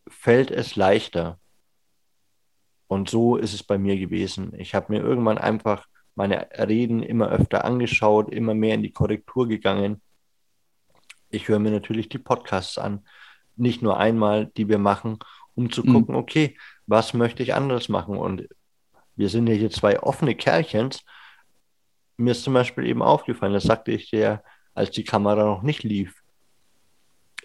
fällt 0.09 0.51
es 0.51 0.77
leichter. 0.77 1.39
Und 2.87 3.09
so 3.09 3.37
ist 3.37 3.55
es 3.55 3.63
bei 3.63 3.79
mir 3.79 3.99
gewesen. 3.99 4.53
Ich 4.59 4.75
habe 4.75 4.93
mir 4.93 5.01
irgendwann 5.01 5.39
einfach 5.39 5.87
meine 6.15 6.49
Reden 6.59 7.03
immer 7.03 7.29
öfter 7.29 7.65
angeschaut, 7.65 8.31
immer 8.31 8.55
mehr 8.55 8.75
in 8.75 8.83
die 8.83 8.93
Korrektur 8.93 9.49
gegangen. 9.49 10.03
Ich 11.31 11.49
höre 11.49 11.59
mir 11.59 11.71
natürlich 11.71 12.11
die 12.11 12.19
Podcasts 12.19 12.77
an, 12.77 13.07
nicht 13.57 13.83
nur 13.83 13.99
einmal, 13.99 14.47
die 14.57 14.69
wir 14.69 14.79
machen, 14.79 15.19
um 15.55 15.71
zu 15.71 15.83
mhm. 15.85 15.93
gucken, 15.93 16.15
okay, 16.15 16.57
was 16.87 17.15
möchte 17.15 17.43
ich 17.43 17.55
anders 17.55 17.89
machen? 17.89 18.17
Und 18.17 18.49
wir 19.17 19.29
sind 19.29 19.47
ja 19.47 19.55
hier 19.55 19.71
zwei 19.71 20.01
offene 20.01 20.35
Kerlchens. 20.35 21.05
Mir 22.17 22.33
ist 22.33 22.45
zum 22.45 22.55
Beispiel 22.55 22.87
eben 22.87 23.03
aufgefallen, 23.03 23.53
das 23.53 23.65
sagte 23.65 23.93
ich 23.93 24.11
dir, 24.11 24.43
als 24.75 24.91
die 24.91 25.05
Kamera 25.05 25.45
noch 25.45 25.63
nicht 25.63 25.83
lief. 25.83 26.23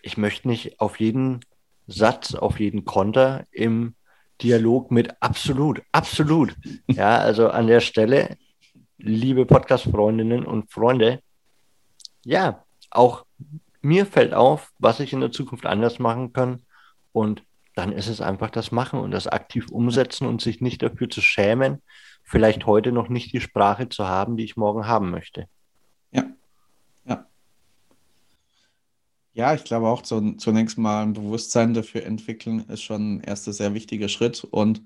Ich 0.02 0.18
möchte 0.18 0.48
nicht 0.48 0.80
auf 0.80 1.00
jeden 1.00 1.42
Satz, 1.88 2.36
auf 2.36 2.60
jeden 2.60 2.86
Konter 2.86 3.46
im 3.52 3.96
Dialog 4.42 4.92
mit 4.92 5.22
absolut, 5.22 5.82
absolut. 5.92 6.56
Ja, 6.88 7.18
also 7.18 7.50
an 7.50 7.68
der 7.68 7.80
Stelle, 7.80 8.38
liebe 8.98 9.46
Podcast-Freundinnen 9.46 10.46
und 10.46 10.72
Freunde, 10.72 11.22
ja, 12.24 12.64
auch 12.92 13.26
mir 13.81 14.05
fällt 14.05 14.34
auf, 14.34 14.72
was 14.79 15.00
ich 15.00 15.13
in 15.13 15.22
der 15.22 15.31
Zukunft 15.31 15.65
anders 15.65 16.00
machen 16.00 16.34
kann. 16.34 16.62
Und 17.12 17.43
dann 17.75 17.91
ist 17.91 18.07
es 18.07 18.22
einfach 18.22 18.50
das 18.50 18.72
Machen 18.72 19.00
und 19.00 19.12
das 19.12 19.27
aktiv 19.27 19.69
umsetzen 19.69 20.27
und 20.27 20.41
sich 20.41 20.62
nicht 20.62 20.81
dafür 20.81 21.10
zu 21.10 21.22
schämen, 21.22 21.81
vielleicht 22.24 22.65
heute 22.65 22.91
noch 22.91 23.07
nicht 23.07 23.34
die 23.34 23.41
Sprache 23.41 23.88
zu 23.88 24.07
haben, 24.07 24.36
die 24.36 24.43
ich 24.43 24.57
morgen 24.57 24.88
haben 24.88 25.12
möchte. 25.12 25.48
Ja. 26.12 26.25
Ja. 27.05 27.27
Ja, 29.34 29.53
ich 29.53 29.63
glaube 29.63 29.88
auch 29.88 30.01
zunächst 30.01 30.77
mal 30.77 31.03
ein 31.03 31.13
Bewusstsein 31.13 31.74
dafür 31.74 32.03
entwickeln 32.03 32.65
ist 32.67 32.81
schon 32.81 33.17
ein 33.17 33.22
erster 33.22 33.53
sehr 33.53 33.74
wichtiger 33.74 34.10
Schritt. 34.10 34.43
Und 34.43 34.81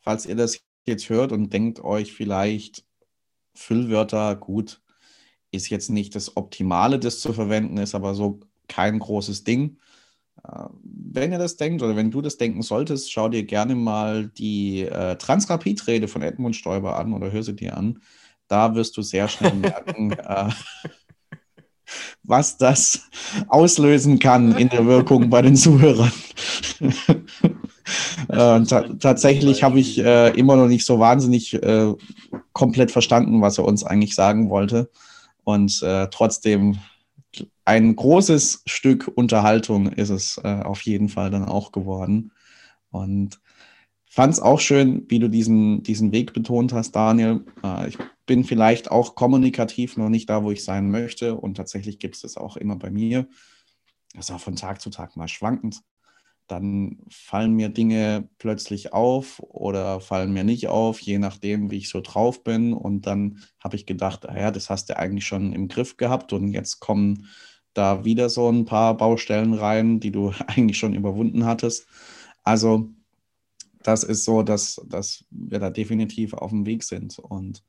falls 0.00 0.24
ihr 0.24 0.36
das 0.36 0.64
jetzt 0.84 1.08
hört 1.08 1.32
und 1.32 1.52
denkt 1.52 1.80
euch 1.80 2.12
vielleicht 2.12 2.84
Füllwörter, 3.54 4.36
gut, 4.36 4.80
ist 5.52 5.68
jetzt 5.68 5.90
nicht 5.90 6.16
das 6.16 6.36
Optimale, 6.36 6.98
das 6.98 7.20
zu 7.20 7.32
verwenden, 7.32 7.76
ist 7.76 7.94
aber 7.94 8.14
so 8.14 8.40
kein 8.68 8.98
großes 8.98 9.44
Ding. 9.44 9.76
Äh, 10.44 10.64
wenn 10.82 11.30
ihr 11.30 11.38
das 11.38 11.56
denkt 11.56 11.82
oder 11.82 11.94
wenn 11.94 12.10
du 12.10 12.20
das 12.20 12.38
denken 12.38 12.62
solltest, 12.62 13.12
schau 13.12 13.28
dir 13.28 13.44
gerne 13.44 13.74
mal 13.74 14.28
die 14.28 14.80
äh, 14.80 15.16
Transrapid-Rede 15.16 16.08
von 16.08 16.22
Edmund 16.22 16.56
Stoiber 16.56 16.98
an 16.98 17.12
oder 17.12 17.30
hör 17.30 17.42
sie 17.42 17.54
dir 17.54 17.76
an. 17.76 18.00
Da 18.48 18.74
wirst 18.74 18.96
du 18.96 19.02
sehr 19.02 19.28
schnell 19.28 19.54
merken, 19.54 20.12
äh, 20.12 20.48
was 22.22 22.56
das 22.56 23.10
auslösen 23.48 24.18
kann 24.18 24.56
in 24.56 24.70
der 24.70 24.86
Wirkung 24.86 25.28
bei 25.28 25.42
den 25.42 25.56
Zuhörern. 25.56 26.12
äh, 28.28 28.62
tatsächlich 28.98 29.62
habe 29.62 29.80
ich 29.80 29.98
äh, 29.98 30.30
immer 30.30 30.56
noch 30.56 30.68
nicht 30.68 30.86
so 30.86 30.98
wahnsinnig 30.98 31.54
äh, 31.62 31.92
komplett 32.54 32.90
verstanden, 32.90 33.42
was 33.42 33.58
er 33.58 33.64
uns 33.64 33.84
eigentlich 33.84 34.14
sagen 34.14 34.48
wollte. 34.48 34.90
Und 35.44 35.82
äh, 35.82 36.08
trotzdem 36.10 36.78
ein 37.64 37.96
großes 37.96 38.62
Stück 38.66 39.10
Unterhaltung 39.14 39.88
ist 39.92 40.10
es 40.10 40.38
äh, 40.42 40.62
auf 40.62 40.82
jeden 40.82 41.08
Fall 41.08 41.30
dann 41.30 41.44
auch 41.44 41.72
geworden. 41.72 42.32
Und 42.90 43.40
fand 44.06 44.34
es 44.34 44.40
auch 44.40 44.60
schön, 44.60 45.06
wie 45.08 45.18
du 45.18 45.28
diesen, 45.28 45.82
diesen 45.82 46.12
Weg 46.12 46.32
betont 46.32 46.72
hast, 46.72 46.92
Daniel. 46.92 47.44
Äh, 47.64 47.88
ich 47.88 47.98
bin 48.26 48.44
vielleicht 48.44 48.90
auch 48.90 49.14
kommunikativ 49.14 49.96
noch 49.96 50.08
nicht 50.08 50.28
da, 50.28 50.44
wo 50.44 50.50
ich 50.50 50.64
sein 50.64 50.90
möchte. 50.90 51.34
Und 51.36 51.56
tatsächlich 51.56 51.98
gibt 51.98 52.16
es 52.16 52.22
das 52.22 52.36
auch 52.36 52.56
immer 52.56 52.76
bei 52.76 52.90
mir. 52.90 53.26
Das 54.14 54.28
ist 54.28 54.34
auch 54.34 54.40
von 54.40 54.56
Tag 54.56 54.80
zu 54.80 54.90
Tag 54.90 55.16
mal 55.16 55.28
schwankend 55.28 55.82
dann 56.48 56.98
fallen 57.08 57.52
mir 57.54 57.68
Dinge 57.68 58.28
plötzlich 58.38 58.92
auf 58.92 59.40
oder 59.40 60.00
fallen 60.00 60.32
mir 60.32 60.44
nicht 60.44 60.68
auf, 60.68 61.00
je 61.00 61.18
nachdem, 61.18 61.70
wie 61.70 61.78
ich 61.78 61.88
so 61.88 62.00
drauf 62.00 62.44
bin. 62.44 62.72
Und 62.72 63.06
dann 63.06 63.40
habe 63.60 63.76
ich 63.76 63.86
gedacht, 63.86 64.28
ah 64.28 64.38
ja, 64.38 64.50
das 64.50 64.68
hast 64.68 64.90
du 64.90 64.96
eigentlich 64.98 65.26
schon 65.26 65.52
im 65.52 65.68
Griff 65.68 65.96
gehabt 65.96 66.32
und 66.32 66.52
jetzt 66.52 66.80
kommen 66.80 67.26
da 67.74 68.04
wieder 68.04 68.28
so 68.28 68.50
ein 68.50 68.64
paar 68.64 68.96
Baustellen 68.96 69.54
rein, 69.54 70.00
die 70.00 70.10
du 70.10 70.32
eigentlich 70.46 70.78
schon 70.78 70.94
überwunden 70.94 71.46
hattest. 71.46 71.86
Also 72.42 72.90
das 73.82 74.04
ist 74.04 74.24
so, 74.24 74.42
dass, 74.42 74.80
dass 74.86 75.24
wir 75.30 75.58
da 75.58 75.70
definitiv 75.70 76.34
auf 76.34 76.50
dem 76.50 76.66
Weg 76.66 76.84
sind 76.84 77.18
und 77.18 77.62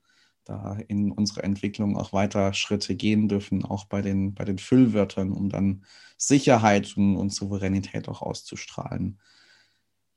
da 0.45 0.77
in 0.87 1.11
unserer 1.11 1.43
Entwicklung 1.43 1.97
auch 1.97 2.13
weiter 2.13 2.53
Schritte 2.53 2.95
gehen 2.95 3.27
dürfen, 3.27 3.63
auch 3.65 3.85
bei 3.85 4.01
den, 4.01 4.33
bei 4.33 4.45
den 4.45 4.57
Füllwörtern, 4.57 5.31
um 5.31 5.49
dann 5.49 5.85
Sicherheit 6.17 6.95
und, 6.97 7.15
und 7.15 7.33
Souveränität 7.33 8.07
auch 8.09 8.21
auszustrahlen. 8.21 9.19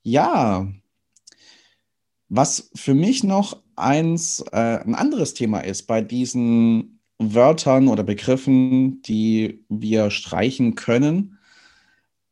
Ja, 0.03 0.67
was 2.29 2.69
für 2.75 2.93
mich 2.93 3.23
noch 3.23 3.61
eins, 3.75 4.43
äh, 4.51 4.79
ein 4.83 4.95
anderes 4.95 5.33
Thema 5.33 5.61
ist 5.61 5.83
bei 5.83 6.01
diesen 6.01 6.99
Wörtern 7.19 7.87
oder 7.87 8.03
Begriffen, 8.03 9.01
die 9.01 9.63
wir 9.69 10.11
streichen 10.11 10.75
können, 10.75 11.37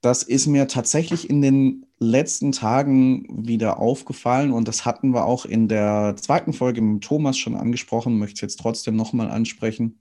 das 0.01 0.21
ist 0.21 0.47
mir 0.47 0.67
tatsächlich 0.67 1.29
in 1.29 1.41
den 1.41 1.84
letzten 1.99 2.51
Tagen 2.51 3.25
wieder 3.47 3.79
aufgefallen 3.79 4.51
und 4.51 4.67
das 4.67 4.85
hatten 4.85 5.13
wir 5.13 5.25
auch 5.25 5.45
in 5.45 5.67
der 5.67 6.15
zweiten 6.17 6.53
Folge 6.53 6.81
mit 6.81 7.03
Thomas 7.03 7.37
schon 7.37 7.55
angesprochen, 7.55 8.17
möchte 8.17 8.35
ich 8.35 8.41
jetzt 8.41 8.59
trotzdem 8.59 8.95
nochmal 8.95 9.31
ansprechen, 9.31 9.99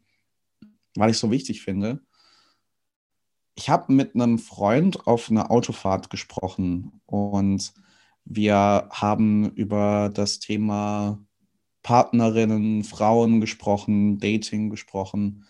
weil 0.96 1.10
ich 1.10 1.16
es 1.16 1.20
so 1.20 1.30
wichtig 1.30 1.62
finde. 1.62 2.00
Ich 3.56 3.68
habe 3.68 3.92
mit 3.92 4.14
einem 4.14 4.38
Freund 4.38 5.06
auf 5.06 5.30
einer 5.30 5.50
Autofahrt 5.50 6.10
gesprochen 6.10 7.00
und 7.06 7.72
wir 8.24 8.88
haben 8.90 9.50
über 9.50 10.10
das 10.12 10.40
Thema 10.40 11.24
Partnerinnen, 11.84 12.82
Frauen 12.82 13.40
gesprochen, 13.40 14.18
Dating 14.18 14.70
gesprochen 14.70 15.44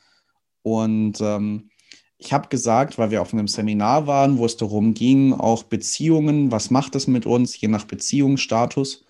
und 0.62 1.20
ähm, 1.20 1.70
ich 2.18 2.33
habe 2.33 2.49
gesagt, 2.49 2.99
weil 2.99 3.11
wir 3.11 3.23
auf 3.23 3.33
einem 3.33 3.49
Seminar 3.49 4.06
waren, 4.06 4.38
wo 4.38 4.47
es 4.47 4.56
darum 4.56 4.94
ging, 4.94 5.33
auch 5.33 5.64
Beziehungen, 5.64 6.50
was 6.52 6.71
macht 6.71 6.94
es 6.94 7.06
mit 7.06 7.26
uns, 7.26 7.61
je 7.61 7.68
nach 7.68 7.85
Beziehungsstatus. 7.85 9.04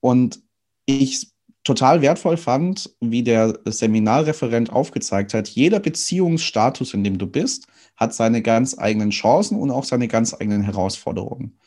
Und 0.00 0.40
ich 0.86 1.30
total 1.64 2.02
wertvoll 2.02 2.36
fand, 2.36 2.94
wie 3.00 3.22
der 3.22 3.58
Seminarreferent 3.64 4.72
aufgezeigt 4.72 5.34
hat, 5.34 5.48
jeder 5.48 5.80
Beziehungsstatus, 5.80 6.94
in 6.94 7.04
dem 7.04 7.18
du 7.18 7.26
bist, 7.26 7.66
hat 7.96 8.14
seine 8.14 8.42
ganz 8.42 8.78
eigenen 8.78 9.10
Chancen 9.10 9.58
und 9.58 9.70
auch 9.70 9.84
seine 9.84 10.08
ganz 10.08 10.34
eigenen 10.34 10.62
Herausforderungen. 10.62 11.58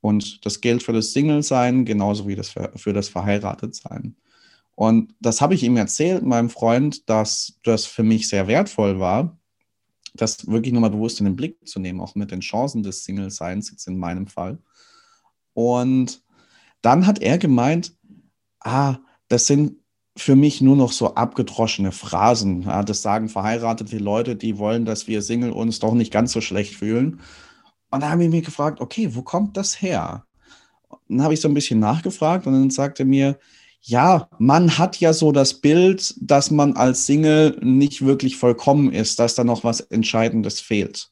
Und 0.00 0.44
das 0.44 0.60
gilt 0.60 0.82
für 0.82 0.92
das 0.92 1.12
Single-Sein 1.12 1.84
genauso 1.84 2.26
wie 2.28 2.36
das 2.36 2.50
für, 2.50 2.72
für 2.76 2.92
das 2.92 3.08
Verheiratet-Sein. 3.08 4.16
Und 4.74 5.14
das 5.20 5.40
habe 5.40 5.54
ich 5.54 5.62
ihm 5.62 5.76
erzählt, 5.76 6.22
meinem 6.22 6.50
Freund, 6.50 7.08
dass 7.08 7.58
das 7.64 7.86
für 7.86 8.02
mich 8.02 8.28
sehr 8.28 8.46
wertvoll 8.46 9.00
war, 9.00 9.38
das 10.16 10.46
wirklich 10.46 10.72
nochmal 10.72 10.90
bewusst 10.90 11.20
in 11.20 11.26
den 11.26 11.36
Blick 11.36 11.66
zu 11.66 11.78
nehmen, 11.80 12.00
auch 12.00 12.14
mit 12.14 12.30
den 12.30 12.40
Chancen 12.40 12.82
des 12.82 13.04
Single-Seins, 13.04 13.70
jetzt 13.70 13.86
in 13.86 13.98
meinem 13.98 14.26
Fall. 14.26 14.58
Und 15.54 16.22
dann 16.82 17.06
hat 17.06 17.20
er 17.20 17.38
gemeint, 17.38 17.96
ah, 18.60 18.96
das 19.28 19.46
sind 19.46 19.76
für 20.16 20.36
mich 20.36 20.60
nur 20.60 20.76
noch 20.76 20.92
so 20.92 21.14
abgedroschene 21.14 21.92
Phrasen. 21.92 22.62
Ja, 22.62 22.82
das 22.82 23.02
sagen 23.02 23.28
verheiratete 23.28 23.98
Leute, 23.98 24.36
die 24.36 24.58
wollen, 24.58 24.84
dass 24.84 25.06
wir 25.06 25.20
Single 25.22 25.52
uns 25.52 25.78
doch 25.78 25.94
nicht 25.94 26.12
ganz 26.12 26.32
so 26.32 26.40
schlecht 26.40 26.74
fühlen. 26.74 27.20
Und 27.90 28.00
da 28.02 28.10
habe 28.10 28.24
ich 28.24 28.30
mich 28.30 28.44
gefragt, 28.44 28.80
okay, 28.80 29.14
wo 29.14 29.22
kommt 29.22 29.56
das 29.56 29.80
her? 29.80 30.26
dann 31.08 31.22
habe 31.22 31.34
ich 31.34 31.40
so 31.40 31.48
ein 31.48 31.54
bisschen 31.54 31.78
nachgefragt 31.78 32.46
und 32.46 32.52
dann 32.52 32.70
sagte 32.70 33.02
er 33.02 33.06
mir, 33.06 33.38
ja, 33.86 34.28
man 34.38 34.78
hat 34.78 34.98
ja 34.98 35.12
so 35.12 35.30
das 35.30 35.54
Bild, 35.54 36.14
dass 36.18 36.50
man 36.50 36.72
als 36.72 37.06
Single 37.06 37.56
nicht 37.62 38.04
wirklich 38.04 38.36
vollkommen 38.36 38.92
ist, 38.92 39.20
dass 39.20 39.36
da 39.36 39.44
noch 39.44 39.62
was 39.62 39.80
Entscheidendes 39.80 40.60
fehlt. 40.60 41.08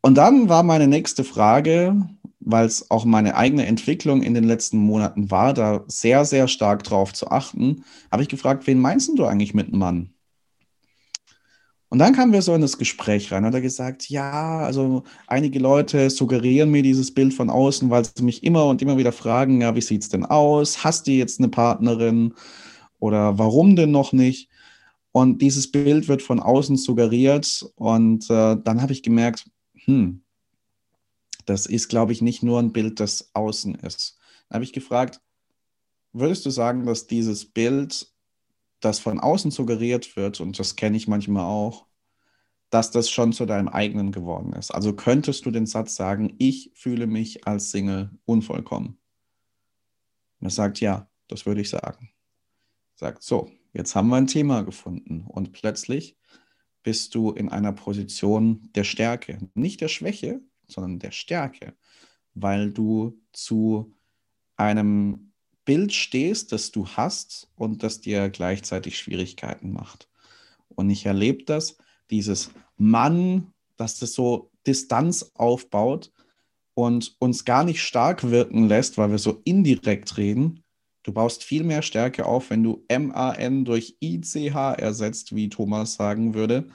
Und 0.00 0.14
dann 0.16 0.48
war 0.48 0.62
meine 0.62 0.88
nächste 0.88 1.24
Frage, 1.24 2.08
weil 2.40 2.64
es 2.64 2.90
auch 2.90 3.04
meine 3.04 3.36
eigene 3.36 3.66
Entwicklung 3.66 4.22
in 4.22 4.32
den 4.32 4.44
letzten 4.44 4.78
Monaten 4.78 5.30
war, 5.30 5.52
da 5.52 5.84
sehr, 5.88 6.24
sehr 6.24 6.48
stark 6.48 6.84
drauf 6.84 7.12
zu 7.12 7.30
achten, 7.30 7.84
habe 8.10 8.22
ich 8.22 8.30
gefragt, 8.30 8.66
wen 8.66 8.80
meinst 8.80 9.10
du 9.14 9.26
eigentlich 9.26 9.52
mit 9.52 9.72
Mann? 9.72 10.14
Und 11.92 11.98
dann 11.98 12.14
kamen 12.14 12.32
wir 12.32 12.40
so 12.40 12.54
in 12.54 12.62
das 12.62 12.78
Gespräch 12.78 13.30
rein 13.32 13.44
und 13.44 13.52
er 13.52 13.60
gesagt, 13.60 14.08
ja, 14.08 14.60
also 14.60 15.02
einige 15.26 15.58
Leute 15.58 16.08
suggerieren 16.08 16.70
mir 16.70 16.82
dieses 16.82 17.12
Bild 17.12 17.34
von 17.34 17.50
außen, 17.50 17.90
weil 17.90 18.06
sie 18.06 18.22
mich 18.24 18.42
immer 18.44 18.64
und 18.66 18.80
immer 18.80 18.96
wieder 18.96 19.12
fragen, 19.12 19.60
ja, 19.60 19.76
wie 19.76 19.82
sieht 19.82 20.00
es 20.02 20.08
denn 20.08 20.24
aus? 20.24 20.84
Hast 20.84 21.06
du 21.06 21.10
jetzt 21.10 21.38
eine 21.38 21.50
Partnerin? 21.50 22.32
Oder 22.98 23.36
warum 23.38 23.76
denn 23.76 23.90
noch 23.90 24.14
nicht? 24.14 24.48
Und 25.12 25.42
dieses 25.42 25.70
Bild 25.70 26.08
wird 26.08 26.22
von 26.22 26.40
außen 26.40 26.78
suggeriert 26.78 27.66
und 27.74 28.24
äh, 28.30 28.56
dann 28.64 28.80
habe 28.80 28.92
ich 28.94 29.02
gemerkt, 29.02 29.50
hm, 29.84 30.22
Das 31.46 31.66
ist, 31.66 31.88
glaube 31.88 32.12
ich, 32.12 32.22
nicht 32.22 32.42
nur 32.42 32.58
ein 32.60 32.72
Bild, 32.72 33.00
das 33.00 33.30
außen 33.34 33.74
ist. 33.76 34.16
Da 34.48 34.54
habe 34.54 34.64
ich 34.64 34.72
gefragt, 34.72 35.20
würdest 36.12 36.46
du 36.46 36.50
sagen, 36.50 36.86
dass 36.86 37.06
dieses 37.06 37.44
Bild, 37.44 38.11
das 38.84 38.98
von 38.98 39.20
außen 39.20 39.50
suggeriert 39.50 40.16
wird, 40.16 40.40
und 40.40 40.58
das 40.58 40.76
kenne 40.76 40.96
ich 40.96 41.08
manchmal 41.08 41.44
auch, 41.44 41.86
dass 42.70 42.90
das 42.90 43.10
schon 43.10 43.32
zu 43.32 43.46
deinem 43.46 43.68
eigenen 43.68 44.12
geworden 44.12 44.52
ist? 44.54 44.70
Also 44.70 44.94
könntest 44.94 45.44
du 45.46 45.50
den 45.50 45.66
Satz 45.66 45.94
sagen, 45.94 46.34
ich 46.38 46.70
fühle 46.74 47.06
mich 47.06 47.46
als 47.46 47.70
Single 47.70 48.10
unvollkommen? 48.24 48.98
Und 50.40 50.46
er 50.46 50.50
sagt, 50.50 50.80
ja, 50.80 51.08
das 51.28 51.46
würde 51.46 51.60
ich 51.60 51.70
sagen. 51.70 52.10
Sagt, 52.94 53.22
so, 53.22 53.50
jetzt 53.72 53.94
haben 53.94 54.08
wir 54.08 54.16
ein 54.16 54.26
Thema 54.26 54.62
gefunden 54.62 55.26
und 55.28 55.52
plötzlich 55.52 56.16
bist 56.82 57.14
du 57.14 57.30
in 57.30 57.48
einer 57.48 57.72
Position 57.72 58.68
der 58.74 58.84
Stärke, 58.84 59.50
nicht 59.54 59.80
der 59.80 59.88
Schwäche, 59.88 60.40
sondern 60.66 60.98
der 60.98 61.12
Stärke, 61.12 61.74
weil 62.34 62.72
du 62.72 63.20
zu 63.32 63.94
einem 64.56 65.31
Bild 65.64 65.92
stehst, 65.92 66.52
das 66.52 66.70
du 66.72 66.86
hast 66.88 67.48
und 67.56 67.82
das 67.82 68.00
dir 68.00 68.28
gleichzeitig 68.30 68.98
Schwierigkeiten 68.98 69.72
macht. 69.72 70.08
Und 70.68 70.90
ich 70.90 71.06
erlebe 71.06 71.44
das, 71.44 71.76
dieses 72.10 72.50
Mann, 72.76 73.52
dass 73.76 73.98
das 73.98 74.12
so 74.14 74.50
Distanz 74.66 75.32
aufbaut 75.34 76.12
und 76.74 77.16
uns 77.18 77.44
gar 77.44 77.64
nicht 77.64 77.82
stark 77.82 78.30
wirken 78.30 78.68
lässt, 78.68 78.98
weil 78.98 79.10
wir 79.10 79.18
so 79.18 79.40
indirekt 79.44 80.16
reden. 80.16 80.62
Du 81.02 81.12
baust 81.12 81.42
viel 81.42 81.64
mehr 81.64 81.82
Stärke 81.82 82.26
auf, 82.26 82.50
wenn 82.50 82.62
du 82.62 82.84
MAN 82.88 83.64
durch 83.64 83.96
ICH 84.00 84.54
ersetzt, 84.78 85.34
wie 85.34 85.48
Thomas 85.48 85.94
sagen 85.94 86.34
würde, 86.34 86.68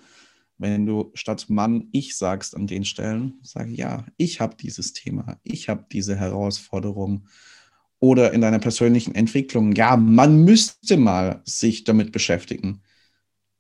wenn 0.58 0.86
du 0.86 1.12
statt 1.14 1.46
Mann 1.50 1.88
ich 1.92 2.18
sagst 2.18 2.56
an 2.56 2.68
den 2.68 2.84
Stellen, 2.84 3.40
sage 3.44 3.72
ja, 3.72 4.06
ich 4.18 4.42
habe 4.42 4.56
dieses 4.56 4.94
Thema, 4.94 5.40
ich 5.44 5.70
habe 5.70 5.86
diese 5.92 6.16
Herausforderung. 6.16 7.28
Oder 8.00 8.32
in 8.34 8.42
deiner 8.42 8.60
persönlichen 8.60 9.16
Entwicklung, 9.16 9.72
ja, 9.74 9.98
man 9.98 10.44
müsste 10.44 10.98
mal 10.98 11.42
sich 11.46 11.84
damit 11.84 12.12
beschäftigen. 12.12 12.84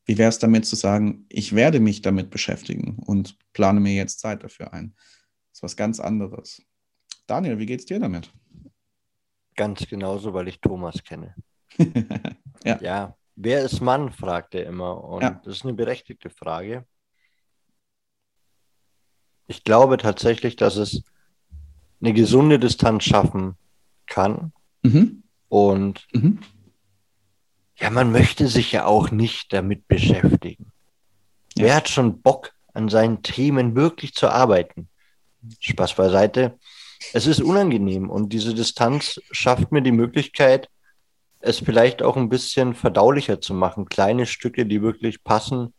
Wie 0.05 0.17
wäre 0.17 0.29
es 0.29 0.39
damit 0.39 0.65
zu 0.65 0.75
sagen, 0.75 1.25
ich 1.27 1.53
werde 1.53 1.79
mich 1.79 2.01
damit 2.01 2.29
beschäftigen 2.29 2.97
und 3.05 3.37
plane 3.53 3.79
mir 3.79 3.93
jetzt 3.93 4.19
Zeit 4.19 4.43
dafür 4.43 4.73
ein? 4.73 4.93
Das 5.49 5.59
ist 5.59 5.63
was 5.63 5.75
ganz 5.75 5.99
anderes. 5.99 6.61
Daniel, 7.25 7.57
wie 7.57 7.65
geht's 7.65 7.85
dir 7.85 7.99
damit? 7.99 8.31
Ganz 9.55 9.87
genauso, 9.87 10.33
weil 10.33 10.47
ich 10.47 10.61
Thomas 10.61 11.03
kenne. 11.03 11.35
ja. 12.63 12.79
ja. 12.81 13.17
Wer 13.35 13.63
ist 13.63 13.81
Mann, 13.81 14.11
fragt 14.11 14.55
er 14.55 14.65
immer. 14.65 15.03
Und 15.03 15.23
ja. 15.23 15.41
das 15.43 15.57
ist 15.57 15.63
eine 15.63 15.73
berechtigte 15.73 16.29
Frage. 16.29 16.85
Ich 19.47 19.63
glaube 19.63 19.97
tatsächlich, 19.97 20.55
dass 20.55 20.75
es 20.75 21.03
eine 22.01 22.13
gesunde 22.13 22.59
Distanz 22.59 23.03
schaffen 23.03 23.57
kann. 24.07 24.53
Mhm. 24.81 25.23
Und 25.49 26.07
mhm. 26.13 26.39
ja, 27.77 27.89
man 27.89 28.11
möchte 28.11 28.47
sich 28.47 28.71
ja 28.71 28.85
auch 28.85 29.11
nicht 29.11 29.53
damit 29.53 29.87
beschäftigen. 29.87 30.71
Ja. 31.55 31.65
Wer 31.65 31.75
hat 31.75 31.89
schon 31.89 32.21
Bock, 32.21 32.53
an 32.73 32.89
seinen 32.89 33.23
Themen 33.23 33.75
wirklich 33.75 34.13
zu 34.13 34.29
arbeiten? 34.29 34.87
Spaß 35.59 35.95
beiseite. 35.95 36.57
Es 37.13 37.27
ist 37.27 37.41
unangenehm 37.41 38.09
und 38.09 38.33
diese 38.33 38.53
Distanz 38.53 39.19
schafft 39.31 39.71
mir 39.71 39.81
die 39.81 39.91
Möglichkeit, 39.91 40.69
es 41.39 41.59
vielleicht 41.59 42.01
auch 42.01 42.17
ein 42.17 42.29
bisschen 42.29 42.73
verdaulicher 42.73 43.39
zu 43.39 43.53
machen. 43.53 43.85
Kleine 43.85 44.25
Stücke, 44.25 44.65
die 44.65 44.81
wirklich 44.81 45.23
passen, 45.23 45.73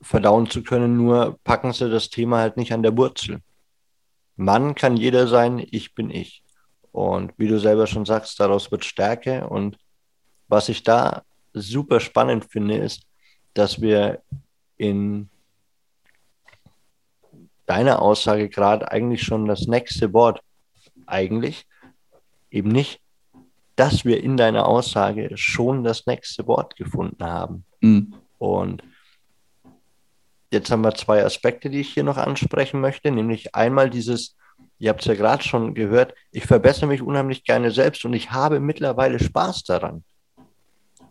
verdauen 0.00 0.48
zu 0.48 0.62
können, 0.62 0.96
nur 0.96 1.38
packen 1.44 1.72
sie 1.72 1.90
das 1.90 2.10
Thema 2.10 2.38
halt 2.38 2.56
nicht 2.56 2.72
an 2.72 2.82
der 2.82 2.96
Wurzel. 2.96 3.40
Mann 4.36 4.74
kann 4.74 4.96
jeder 4.96 5.26
sein, 5.26 5.64
ich 5.70 5.94
bin 5.94 6.10
ich. 6.10 6.42
Und 6.92 7.32
wie 7.38 7.48
du 7.48 7.58
selber 7.58 7.86
schon 7.86 8.04
sagst, 8.04 8.38
daraus 8.38 8.70
wird 8.70 8.84
Stärke. 8.84 9.48
Und 9.48 9.78
was 10.48 10.68
ich 10.68 10.82
da 10.82 11.22
super 11.52 12.00
spannend 12.00 12.44
finde, 12.44 12.76
ist, 12.76 13.06
dass 13.54 13.80
wir 13.80 14.22
in 14.76 15.28
deiner 17.66 18.02
Aussage 18.02 18.48
gerade 18.48 18.90
eigentlich 18.90 19.22
schon 19.22 19.46
das 19.46 19.66
nächste 19.66 20.12
Wort, 20.12 20.42
eigentlich 21.06 21.66
eben 22.50 22.68
nicht 22.68 23.02
dass 23.76 24.04
wir 24.04 24.22
in 24.22 24.36
deiner 24.36 24.66
Aussage 24.66 25.30
schon 25.36 25.84
das 25.84 26.06
nächste 26.06 26.46
Wort 26.46 26.76
gefunden 26.76 27.24
haben. 27.24 27.64
Mhm. 27.80 28.14
Und 28.38 28.82
jetzt 30.50 30.70
haben 30.70 30.82
wir 30.82 30.94
zwei 30.94 31.24
Aspekte, 31.24 31.70
die 31.70 31.80
ich 31.80 31.94
hier 31.94 32.04
noch 32.04 32.18
ansprechen 32.18 32.80
möchte, 32.80 33.10
nämlich 33.10 33.54
einmal 33.54 33.88
dieses, 33.88 34.36
ihr 34.82 34.90
habt 34.90 35.02
es 35.02 35.06
ja 35.06 35.14
gerade 35.14 35.44
schon 35.44 35.74
gehört, 35.74 36.12
ich 36.32 36.44
verbessere 36.44 36.88
mich 36.88 37.02
unheimlich 37.02 37.44
gerne 37.44 37.70
selbst 37.70 38.04
und 38.04 38.14
ich 38.14 38.32
habe 38.32 38.58
mittlerweile 38.58 39.20
Spaß 39.20 39.62
daran. 39.62 40.02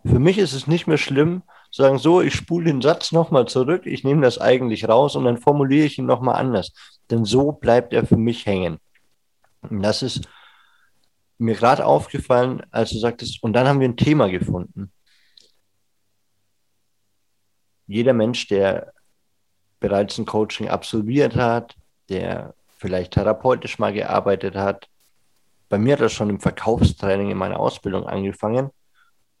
Für 0.04 0.18
mich 0.18 0.36
ist 0.36 0.52
es 0.52 0.66
nicht 0.66 0.86
mehr 0.86 0.98
schlimm, 0.98 1.42
zu 1.70 1.80
sagen, 1.80 1.96
so, 1.96 2.20
ich 2.20 2.34
spule 2.34 2.66
den 2.66 2.82
Satz 2.82 3.12
nochmal 3.12 3.48
zurück, 3.48 3.86
ich 3.86 4.04
nehme 4.04 4.20
das 4.20 4.36
eigentlich 4.38 4.86
raus 4.90 5.16
und 5.16 5.24
dann 5.24 5.38
formuliere 5.38 5.86
ich 5.86 5.96
ihn 5.96 6.04
nochmal 6.04 6.34
anders. 6.34 6.74
Denn 7.10 7.24
so 7.24 7.50
bleibt 7.50 7.94
er 7.94 8.04
für 8.06 8.18
mich 8.18 8.44
hängen. 8.44 8.78
Und 9.62 9.80
das 9.82 10.02
ist 10.02 10.28
mir 11.38 11.54
gerade 11.54 11.86
aufgefallen, 11.86 12.62
als 12.72 12.90
du 12.90 12.98
sagtest, 12.98 13.42
und 13.42 13.54
dann 13.54 13.66
haben 13.66 13.80
wir 13.80 13.88
ein 13.88 13.96
Thema 13.96 14.28
gefunden. 14.28 14.92
Jeder 17.86 18.12
Mensch, 18.12 18.48
der 18.48 18.92
bereits 19.80 20.18
ein 20.18 20.26
Coaching 20.26 20.68
absolviert 20.68 21.36
hat, 21.36 21.74
der 22.10 22.54
vielleicht 22.82 23.12
therapeutisch 23.12 23.78
mal 23.78 23.92
gearbeitet 23.92 24.56
hat, 24.56 24.88
bei 25.68 25.78
mir 25.78 25.94
hat 25.94 26.00
das 26.00 26.12
schon 26.12 26.28
im 26.28 26.40
Verkaufstraining 26.40 27.30
in 27.30 27.38
meiner 27.38 27.60
Ausbildung 27.60 28.06
angefangen 28.06 28.70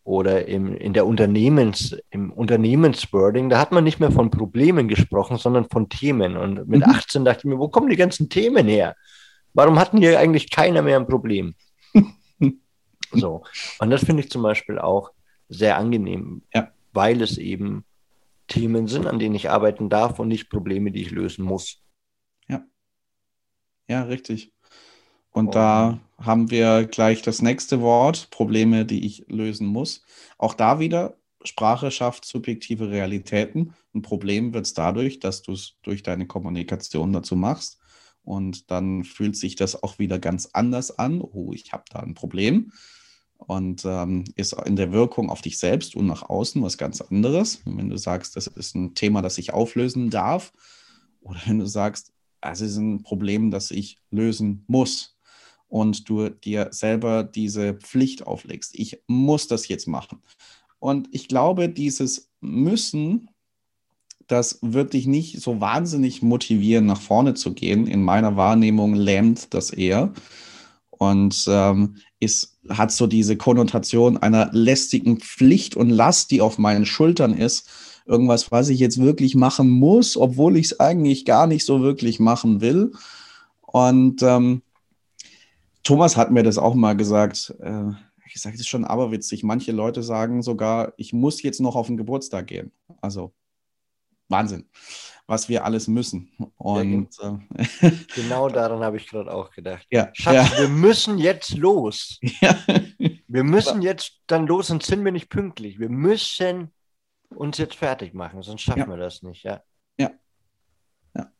oder 0.04 0.46
im, 0.46 0.74
in 0.76 0.94
der 0.94 1.06
Unternehmens, 1.06 1.96
im 2.10 2.32
Unternehmenswording, 2.32 3.50
da 3.50 3.58
hat 3.58 3.72
man 3.72 3.84
nicht 3.84 4.00
mehr 4.00 4.12
von 4.12 4.30
Problemen 4.30 4.88
gesprochen, 4.88 5.36
sondern 5.36 5.68
von 5.68 5.88
Themen. 5.88 6.36
Und 6.36 6.68
mit 6.68 6.86
mhm. 6.86 6.92
18 6.92 7.24
dachte 7.24 7.40
ich 7.40 7.44
mir, 7.44 7.58
wo 7.58 7.68
kommen 7.68 7.90
die 7.90 7.96
ganzen 7.96 8.28
Themen 8.28 8.66
her? 8.66 8.96
Warum 9.54 9.78
hatten 9.78 9.98
hier 9.98 10.18
eigentlich 10.18 10.50
keiner 10.50 10.82
mehr 10.82 10.96
ein 10.98 11.06
Problem? 11.06 11.54
So. 13.14 13.44
Und 13.78 13.90
das 13.90 14.06
finde 14.06 14.22
ich 14.22 14.30
zum 14.30 14.40
Beispiel 14.40 14.78
auch 14.78 15.10
sehr 15.50 15.76
angenehm, 15.76 16.40
ja. 16.54 16.70
weil 16.94 17.20
es 17.20 17.36
eben 17.36 17.84
Themen 18.48 18.88
sind, 18.88 19.06
an 19.06 19.18
denen 19.18 19.34
ich 19.34 19.50
arbeiten 19.50 19.90
darf 19.90 20.18
und 20.18 20.28
nicht 20.28 20.48
Probleme, 20.48 20.90
die 20.90 21.02
ich 21.02 21.10
lösen 21.10 21.44
muss. 21.44 21.81
Ja. 23.92 24.02
Richtig. 24.04 24.52
Und 25.32 25.48
oh. 25.48 25.52
da 25.52 26.00
haben 26.18 26.50
wir 26.50 26.84
gleich 26.84 27.22
das 27.22 27.42
nächste 27.42 27.80
Wort, 27.80 28.30
Probleme, 28.30 28.84
die 28.84 29.04
ich 29.06 29.24
lösen 29.28 29.66
muss. 29.66 30.02
Auch 30.38 30.54
da 30.54 30.78
wieder, 30.78 31.16
Sprache 31.44 31.90
schafft 31.90 32.24
subjektive 32.24 32.90
Realitäten. 32.90 33.74
Ein 33.94 34.02
Problem 34.02 34.54
wird 34.54 34.66
es 34.66 34.74
dadurch, 34.74 35.18
dass 35.18 35.42
du 35.42 35.52
es 35.52 35.74
durch 35.82 36.02
deine 36.02 36.26
Kommunikation 36.26 37.12
dazu 37.12 37.34
machst. 37.36 37.78
Und 38.24 38.70
dann 38.70 39.04
fühlt 39.04 39.36
sich 39.36 39.56
das 39.56 39.82
auch 39.82 39.98
wieder 39.98 40.18
ganz 40.18 40.50
anders 40.52 40.98
an. 40.98 41.20
Oh, 41.20 41.52
ich 41.52 41.72
habe 41.72 41.84
da 41.90 42.00
ein 42.00 42.14
Problem. 42.14 42.72
Und 43.38 43.84
ähm, 43.84 44.24
ist 44.36 44.52
in 44.52 44.76
der 44.76 44.92
Wirkung 44.92 45.28
auf 45.28 45.42
dich 45.42 45.58
selbst 45.58 45.96
und 45.96 46.06
nach 46.06 46.22
außen 46.22 46.62
was 46.62 46.78
ganz 46.78 47.00
anderes. 47.00 47.60
wenn 47.64 47.90
du 47.90 47.96
sagst, 47.96 48.36
das 48.36 48.46
ist 48.46 48.76
ein 48.76 48.94
Thema, 48.94 49.20
das 49.20 49.38
ich 49.38 49.52
auflösen 49.52 50.10
darf, 50.10 50.52
oder 51.22 51.40
wenn 51.46 51.58
du 51.58 51.66
sagst, 51.66 52.11
es 52.42 52.60
ist 52.60 52.76
ein 52.76 53.02
Problem, 53.02 53.50
das 53.50 53.70
ich 53.70 53.98
lösen 54.10 54.64
muss 54.66 55.16
und 55.68 56.08
du 56.08 56.28
dir 56.28 56.68
selber 56.72 57.24
diese 57.24 57.74
Pflicht 57.74 58.26
auflegst. 58.26 58.78
Ich 58.78 59.02
muss 59.06 59.46
das 59.46 59.68
jetzt 59.68 59.88
machen. 59.88 60.22
Und 60.78 61.08
ich 61.12 61.28
glaube, 61.28 61.68
dieses 61.68 62.30
Müssen 62.40 63.28
das 64.32 64.58
wird 64.62 64.94
dich 64.94 65.06
nicht 65.06 65.40
so 65.40 65.60
wahnsinnig 65.60 66.22
motivieren, 66.22 66.86
nach 66.86 67.00
vorne 67.00 67.34
zu 67.34 67.52
gehen. 67.52 67.86
In 67.86 68.02
meiner 68.02 68.36
Wahrnehmung 68.36 68.94
lähmt 68.94 69.52
das 69.52 69.70
eher 69.70 70.12
und 70.90 71.44
ähm, 71.48 71.96
ist, 72.20 72.58
hat 72.68 72.92
so 72.92 73.06
diese 73.06 73.36
Konnotation 73.36 74.16
einer 74.16 74.50
lästigen 74.52 75.18
Pflicht 75.18 75.76
und 75.76 75.90
Last, 75.90 76.30
die 76.30 76.40
auf 76.40 76.58
meinen 76.58 76.86
Schultern 76.86 77.34
ist. 77.34 77.68
Irgendwas, 78.06 78.50
was 78.50 78.68
ich 78.68 78.80
jetzt 78.80 79.00
wirklich 79.00 79.34
machen 79.34 79.70
muss, 79.70 80.16
obwohl 80.16 80.56
ich 80.56 80.66
es 80.66 80.80
eigentlich 80.80 81.24
gar 81.24 81.46
nicht 81.46 81.64
so 81.64 81.82
wirklich 81.82 82.20
machen 82.20 82.60
will. 82.60 82.92
Und 83.60 84.22
ähm, 84.22 84.62
Thomas 85.82 86.16
hat 86.16 86.30
mir 86.30 86.42
das 86.42 86.58
auch 86.58 86.74
mal 86.74 86.96
gesagt. 86.96 87.54
Äh, 87.60 87.90
ich 88.34 88.40
sage, 88.40 88.54
das 88.54 88.62
ist 88.62 88.68
schon 88.68 88.84
aberwitzig. 88.84 89.42
Manche 89.42 89.72
Leute 89.72 90.02
sagen 90.02 90.42
sogar, 90.42 90.94
ich 90.96 91.12
muss 91.12 91.42
jetzt 91.42 91.60
noch 91.60 91.76
auf 91.76 91.86
den 91.86 91.96
Geburtstag 91.96 92.46
gehen. 92.46 92.72
Also 93.00 93.32
Wahnsinn, 94.28 94.64
was 95.26 95.48
wir 95.48 95.64
alles 95.64 95.86
müssen. 95.86 96.32
Und 96.56 97.16
ja, 97.20 97.40
äh, 97.80 97.90
genau 98.14 98.48
daran 98.48 98.82
habe 98.82 98.96
ich 98.96 99.06
gerade 99.06 99.32
auch 99.32 99.50
gedacht. 99.50 99.86
Ja, 99.90 100.10
Schatz, 100.14 100.50
ja. 100.50 100.58
wir 100.58 100.68
müssen 100.68 101.18
jetzt 101.18 101.56
los. 101.56 102.18
Ja. 102.40 102.58
Wir 103.28 103.44
müssen 103.44 103.80
jetzt 103.80 104.20
dann 104.26 104.46
los, 104.46 104.66
sonst 104.66 104.86
sind 104.86 105.04
wir 105.04 105.12
nicht 105.12 105.30
pünktlich. 105.30 105.78
Wir 105.78 105.88
müssen 105.88 106.70
uns 107.36 107.58
jetzt 107.58 107.74
fertig 107.74 108.14
machen, 108.14 108.42
sonst 108.42 108.62
schaffen 108.62 108.88
wir 108.88 108.96
das 108.96 109.22
nicht. 109.22 109.42
Ja. 109.42 109.62
Ja. 109.98 110.10
ja. 111.14 111.32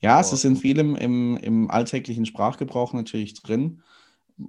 Ja, 0.00 0.18
oh. 0.18 0.20
es 0.20 0.32
ist 0.32 0.44
in 0.44 0.56
vielem 0.56 0.96
im, 0.96 1.36
im 1.36 1.70
alltäglichen 1.70 2.26
Sprachgebrauch 2.26 2.92
natürlich 2.92 3.34
drin. 3.34 3.82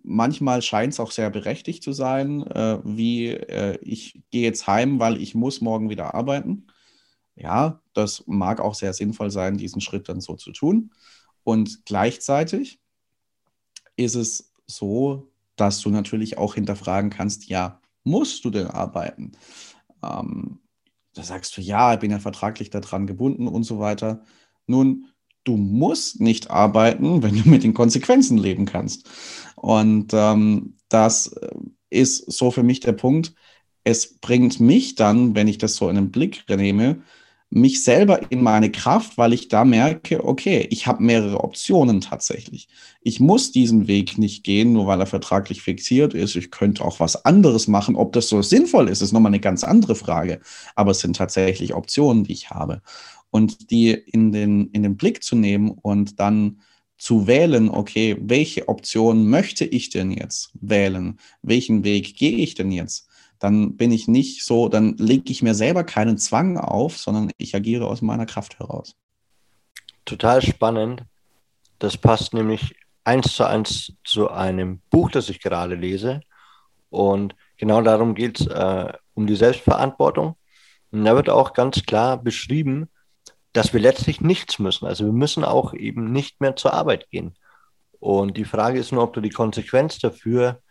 Manchmal 0.04 0.62
scheint 0.62 0.94
es 0.94 1.00
auch 1.00 1.12
sehr 1.12 1.30
berechtigt 1.30 1.84
zu 1.84 1.92
sein, 1.92 2.48
äh, 2.48 2.80
wie 2.84 3.28
äh, 3.28 3.78
ich 3.82 4.24
gehe 4.32 4.44
jetzt 4.44 4.68
heim, 4.68 5.00
weil 5.00 5.22
ich 5.22 5.36
muss 5.36 5.60
morgen 5.60 5.90
wieder 5.90 6.14
arbeiten. 6.14 6.68
Ja, 7.36 7.82
das 7.94 8.24
mag 8.28 8.62
auch 8.62 8.76
sehr 8.76 8.94
sinnvoll 8.94 9.32
sein, 9.32 9.58
diesen 9.58 9.82
Schritt 9.82 10.08
dann 10.08 10.22
so 10.22 10.36
zu 10.36 10.52
tun. 10.52 10.92
Und 11.44 11.86
gleichzeitig 11.86 12.80
ist 13.96 14.16
es 14.16 14.54
so, 14.68 15.32
dass 15.56 15.82
du 15.82 15.90
natürlich 15.90 16.38
auch 16.38 16.56
hinterfragen 16.56 17.10
kannst, 17.10 17.48
ja, 17.48 17.82
musst 18.04 18.46
du 18.46 18.50
denn 18.50 18.68
arbeiten? 18.68 19.34
Ähm, 20.04 20.60
da 21.14 21.24
sagst 21.24 21.58
du, 21.58 21.62
ja, 21.62 21.94
ich 21.94 22.00
bin 22.00 22.12
ja 22.12 22.20
vertraglich 22.20 22.70
daran 22.70 23.08
gebunden 23.08 23.48
und 23.48 23.64
so 23.64 23.80
weiter. 23.80 24.24
Nun, 24.68 25.08
du 25.44 25.58
musst 25.58 26.22
nicht 26.22 26.50
arbeiten, 26.50 27.24
wenn 27.24 27.36
du 27.42 27.50
mit 27.50 27.64
den 27.64 27.74
Konsequenzen 27.74 28.38
leben 28.38 28.66
kannst. 28.66 29.10
Und 29.56 30.12
ähm, 30.14 30.78
das 30.90 31.28
äh, 31.34 31.50
ist 31.90 32.32
so 32.32 32.52
für 32.52 32.64
mich 32.64 32.80
der 32.80 32.94
Punkt. 32.94 33.34
Es 33.84 34.20
bringt 34.20 34.60
mich 34.60 34.96
dann, 34.96 35.36
wenn 35.36 35.48
ich 35.48 35.58
das 35.58 35.76
so 35.76 35.90
in 35.90 35.96
den 35.96 36.12
Blick 36.12 36.46
nehme, 36.48 37.02
mich 37.54 37.84
selber 37.84 38.32
in 38.32 38.42
meine 38.42 38.72
Kraft, 38.72 39.18
weil 39.18 39.34
ich 39.34 39.50
da 39.50 39.66
merke, 39.66 40.26
okay, 40.26 40.68
ich 40.72 40.88
habe 40.88 41.04
mehrere 41.04 41.44
Optionen 41.44 42.00
tatsächlich. 42.00 42.70
Ich 43.02 43.20
muss 43.20 43.52
diesen 43.52 43.88
Weg 43.88 44.18
nicht 44.18 44.46
gehen, 44.46 44.72
nur 44.72 44.88
weil 44.88 45.02
er 45.02 45.06
vertraglich 45.06 45.62
fixiert 45.62 46.14
ist. 46.14 46.38
Ich 46.38 46.50
könnte 46.50 46.84
auch 46.84 47.02
was 47.02 47.26
anderes 47.26 47.68
machen. 47.68 47.98
Ob 47.98 48.14
das 48.14 48.30
so 48.30 48.42
sinnvoll 48.42 48.88
ist, 48.88 49.02
ist 49.02 49.12
nochmal 49.12 49.32
eine 49.32 49.42
ganz 49.42 49.66
andere 49.66 49.96
Frage. 49.96 50.40
Aber 50.76 50.92
es 50.92 51.00
sind 51.00 51.18
tatsächlich 51.18 51.74
Optionen, 51.74 52.24
die 52.24 52.32
ich 52.34 52.50
habe. 52.52 52.82
Und 53.32 53.70
die 53.70 53.92
in 53.92 54.32
den, 54.32 54.70
in 54.72 54.84
den 54.84 54.96
Blick 54.96 55.22
zu 55.22 55.36
nehmen 55.36 55.72
und 55.72 56.22
dann 56.22 56.62
zu 56.98 57.28
wählen, 57.28 57.70
okay, 57.70 58.16
welche 58.22 58.70
Option 58.70 59.28
möchte 59.28 59.66
ich 59.66 59.90
denn 59.90 60.12
jetzt 60.12 60.52
wählen? 60.54 61.20
Welchen 61.42 61.84
Weg 61.84 62.16
gehe 62.16 62.38
ich 62.38 62.56
denn 62.56 62.72
jetzt? 62.72 63.10
Dann 63.42 63.76
bin 63.76 63.92
ich 63.92 64.08
nicht 64.08 64.46
so, 64.46 64.70
dann 64.70 64.96
lege 64.98 65.32
ich 65.32 65.42
mir 65.42 65.56
selber 65.56 65.84
keinen 65.84 66.20
Zwang 66.20 66.60
auf, 66.60 66.96
sondern 67.00 67.32
ich 67.38 67.56
agiere 67.56 67.88
aus 67.88 68.04
meiner 68.04 68.28
Kraft 68.28 68.60
heraus. 68.60 68.96
Total 70.06 70.44
spannend. 70.44 71.06
Das 71.80 71.98
passt 71.98 72.36
nämlich 72.36 72.76
eins 73.04 73.34
zu 73.34 73.44
eins 73.44 73.94
zu 74.04 74.30
einem 74.30 74.82
Buch, 74.92 75.10
das 75.10 75.28
ich 75.30 75.42
gerade 75.42 75.74
lese. 75.74 76.22
Und 76.92 77.36
genau 77.58 77.82
darum 77.82 78.14
geht 78.14 78.42
es, 78.42 78.46
äh, 78.46 78.94
um 79.16 79.26
die 79.26 79.36
Selbstverantwortung. 79.36 80.36
Und 80.92 81.04
da 81.04 81.16
wird 81.16 81.32
auch 81.32 81.54
ganz 81.54 81.82
klar 81.82 82.22
beschrieben, 82.22 82.90
dass 83.54 83.74
wir 83.74 83.80
letztlich 83.80 84.22
nichts 84.22 84.60
müssen. 84.60 84.86
Also 84.86 85.06
wir 85.06 85.14
müssen 85.14 85.44
auch 85.44 85.74
eben 85.74 86.12
nicht 86.12 86.42
mehr 86.42 86.56
zur 86.56 86.76
Arbeit 86.76 87.10
gehen. 87.10 87.34
Und 88.00 88.38
die 88.38 88.46
Frage 88.46 88.80
ist 88.80 88.92
nur, 88.92 89.02
ob 89.02 89.14
du 89.14 89.22
die 89.22 89.32
Konsequenz 89.32 89.98
dafür 89.98 90.62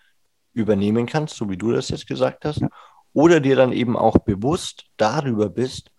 übernehmen 0.52 1.06
kannst, 1.06 1.36
so 1.36 1.48
wie 1.48 1.56
du 1.56 1.72
das 1.72 1.88
jetzt 1.88 2.06
gesagt 2.06 2.44
hast, 2.44 2.62
oder 3.12 3.40
dir 3.40 3.56
dann 3.56 3.72
eben 3.72 3.96
auch 3.96 4.18
bewusst 4.18 4.84
darüber 4.96 5.48
bist, 5.48 5.90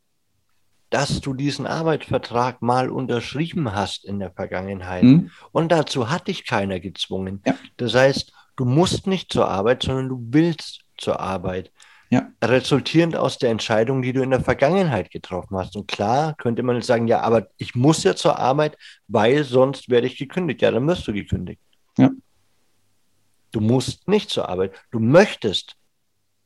dass 0.90 1.22
du 1.22 1.34
diesen 1.34 1.66
Arbeitsvertrag 1.66 2.62
mal 2.62 2.90
unterschrieben 2.90 3.74
hast 3.74 4.04
in 4.04 4.20
der 4.20 4.32
Vergangenheit. 4.32 5.04
Mhm. 5.04 5.32
Und 5.52 5.72
dazu 5.72 6.10
hat 6.10 6.28
dich 6.28 6.46
keiner 6.46 6.80
gezwungen. 6.80 7.42
Ja. 7.46 7.56
Das 7.78 7.96
heißt, 7.96 8.34
du 8.58 8.66
musst 8.66 9.08
nicht 9.08 9.32
zur 9.32 9.48
Arbeit, 9.48 9.84
sondern 9.84 10.10
du 10.10 10.20
willst 10.32 10.82
zur 10.98 11.20
Arbeit. 11.20 11.72
Ja. 12.10 12.30
Resultierend 12.44 13.16
aus 13.16 13.38
der 13.38 13.52
Entscheidung, 13.52 14.02
die 14.02 14.12
du 14.12 14.22
in 14.22 14.32
der 14.32 14.42
Vergangenheit 14.42 15.12
getroffen 15.12 15.56
hast. 15.58 15.78
Und 15.78 15.88
klar 15.88 16.36
könnte 16.36 16.62
man 16.62 16.76
jetzt 16.76 16.88
sagen, 16.88 17.08
ja, 17.08 17.22
aber 17.22 17.48
ich 17.56 17.74
muss 17.74 18.04
ja 18.04 18.14
zur 18.14 18.38
Arbeit, 18.38 18.78
weil 19.08 19.46
sonst 19.46 19.90
werde 19.90 20.08
ich 20.08 20.18
gekündigt. 20.18 20.62
Ja, 20.62 20.72
dann 20.72 20.86
wirst 20.88 21.08
du 21.08 21.14
gekündigt. 21.14 21.62
Ja. 21.98 22.10
Du 23.52 23.60
musst 23.60 24.08
nicht 24.08 24.30
zur 24.30 24.50
Arbeit. 24.50 24.74
Du 24.92 25.00
möchtest 25.00 25.76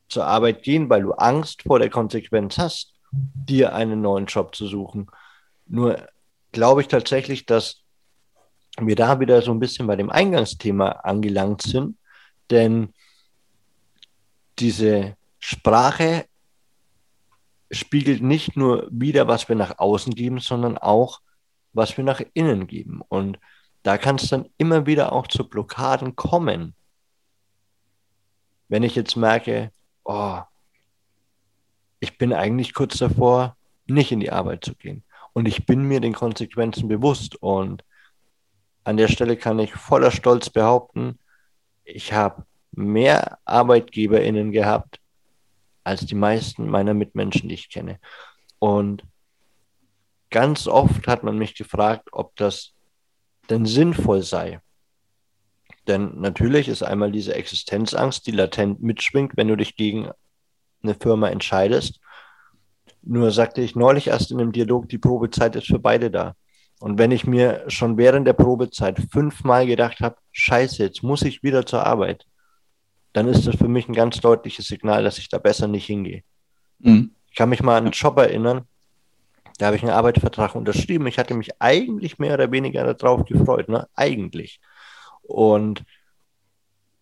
zur 0.08 0.26
Arbeit 0.26 0.62
gehen, 0.62 0.88
weil 0.88 1.02
du 1.02 1.12
Angst 1.12 1.62
vor 1.62 1.78
der 1.78 1.90
Konsequenz 1.90 2.58
hast, 2.58 2.94
dir 3.12 3.74
einen 3.74 4.00
neuen 4.02 4.26
Job 4.26 4.54
zu 4.54 4.66
suchen. 4.66 5.08
Nur 5.66 6.06
glaube 6.52 6.80
ich 6.80 6.88
tatsächlich, 6.88 7.46
dass 7.46 7.82
wir 8.78 8.96
da 8.96 9.20
wieder 9.20 9.42
so 9.42 9.52
ein 9.52 9.60
bisschen 9.60 9.86
bei 9.86 9.96
dem 9.96 10.10
Eingangsthema 10.10 10.88
angelangt 10.88 11.62
sind, 11.62 11.96
denn 12.50 12.92
diese 14.58 15.16
Sprache 15.38 16.26
spiegelt 17.70 18.22
nicht 18.22 18.56
nur 18.56 18.86
wieder, 18.90 19.28
was 19.28 19.48
wir 19.48 19.56
nach 19.56 19.78
außen 19.78 20.14
geben, 20.14 20.38
sondern 20.38 20.78
auch, 20.78 21.20
was 21.72 21.96
wir 21.96 22.04
nach 22.04 22.22
innen 22.34 22.66
geben. 22.66 23.00
Und 23.08 23.38
da 23.82 23.98
kann 23.98 24.16
es 24.16 24.28
dann 24.28 24.48
immer 24.56 24.86
wieder 24.86 25.12
auch 25.12 25.26
zu 25.26 25.48
Blockaden 25.48 26.16
kommen. 26.16 26.74
Wenn 28.68 28.82
ich 28.82 28.94
jetzt 28.94 29.16
merke, 29.16 29.70
oh, 30.04 30.40
ich 32.00 32.18
bin 32.18 32.32
eigentlich 32.32 32.74
kurz 32.74 32.98
davor, 32.98 33.56
nicht 33.86 34.12
in 34.12 34.20
die 34.20 34.32
Arbeit 34.32 34.64
zu 34.64 34.74
gehen. 34.74 35.02
Und 35.32 35.46
ich 35.46 35.66
bin 35.66 35.82
mir 35.82 36.00
den 36.00 36.14
Konsequenzen 36.14 36.88
bewusst. 36.88 37.36
Und 37.36 37.84
an 38.84 38.96
der 38.96 39.08
Stelle 39.08 39.36
kann 39.36 39.58
ich 39.58 39.74
voller 39.74 40.10
Stolz 40.10 40.50
behaupten, 40.50 41.18
ich 41.84 42.12
habe 42.12 42.44
mehr 42.72 43.38
ArbeitgeberInnen 43.44 44.50
gehabt 44.50 45.00
als 45.84 46.04
die 46.04 46.16
meisten 46.16 46.68
meiner 46.68 46.94
Mitmenschen, 46.94 47.48
die 47.48 47.54
ich 47.54 47.70
kenne. 47.70 48.00
Und 48.58 49.04
ganz 50.30 50.66
oft 50.66 51.06
hat 51.06 51.22
man 51.22 51.38
mich 51.38 51.54
gefragt, 51.54 52.08
ob 52.12 52.34
das 52.36 52.72
denn 53.48 53.66
sinnvoll 53.66 54.22
sei. 54.22 54.60
Denn 55.86 56.20
natürlich 56.20 56.68
ist 56.68 56.82
einmal 56.82 57.12
diese 57.12 57.34
Existenzangst, 57.34 58.26
die 58.26 58.32
latent 58.32 58.82
mitschwingt, 58.82 59.36
wenn 59.36 59.48
du 59.48 59.56
dich 59.56 59.76
gegen 59.76 60.10
eine 60.82 60.94
Firma 60.94 61.28
entscheidest. 61.28 62.00
Nur 63.02 63.30
sagte 63.30 63.60
ich 63.60 63.76
neulich 63.76 64.08
erst 64.08 64.32
in 64.32 64.40
einem 64.40 64.52
Dialog, 64.52 64.88
die 64.88 64.98
Probezeit 64.98 65.54
ist 65.56 65.68
für 65.68 65.78
beide 65.78 66.10
da. 66.10 66.34
Und 66.80 66.98
wenn 66.98 67.10
ich 67.10 67.26
mir 67.26 67.64
schon 67.68 67.96
während 67.96 68.26
der 68.26 68.34
Probezeit 68.34 69.00
fünfmal 69.10 69.66
gedacht 69.66 70.00
habe, 70.00 70.16
scheiße, 70.32 70.82
jetzt 70.82 71.02
muss 71.02 71.22
ich 71.22 71.42
wieder 71.42 71.64
zur 71.64 71.86
Arbeit, 71.86 72.26
dann 73.12 73.28
ist 73.28 73.46
das 73.46 73.56
für 73.56 73.68
mich 73.68 73.88
ein 73.88 73.94
ganz 73.94 74.20
deutliches 74.20 74.66
Signal, 74.66 75.04
dass 75.04 75.18
ich 75.18 75.28
da 75.28 75.38
besser 75.38 75.68
nicht 75.68 75.86
hingehe. 75.86 76.22
Mhm. 76.80 77.12
Ich 77.30 77.36
kann 77.36 77.48
mich 77.48 77.62
mal 77.62 77.78
an 77.78 77.84
einen 77.84 77.92
Job 77.92 78.18
erinnern, 78.18 78.66
da 79.58 79.66
habe 79.66 79.76
ich 79.76 79.82
einen 79.82 79.92
Arbeitsvertrag 79.92 80.54
unterschrieben. 80.54 81.06
Ich 81.06 81.18
hatte 81.18 81.34
mich 81.34 81.50
eigentlich 81.60 82.18
mehr 82.18 82.34
oder 82.34 82.52
weniger 82.52 82.92
darauf 82.92 83.24
gefreut, 83.24 83.68
ne? 83.68 83.88
Eigentlich. 83.94 84.60
Und 85.26 85.84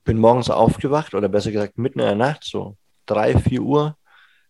bin 0.05 0.19
morgens 0.19 0.51
aufgewacht 0.51 1.15
oder 1.15 1.29
besser 1.29 1.51
gesagt 1.53 1.79
mitten 1.79 2.01
in 2.01 2.07
der 2.07 2.15
Nacht, 2.15 2.45
so 2.45 2.77
drei, 3.07 3.39
vier 3.39 3.63
Uhr 3.63 3.97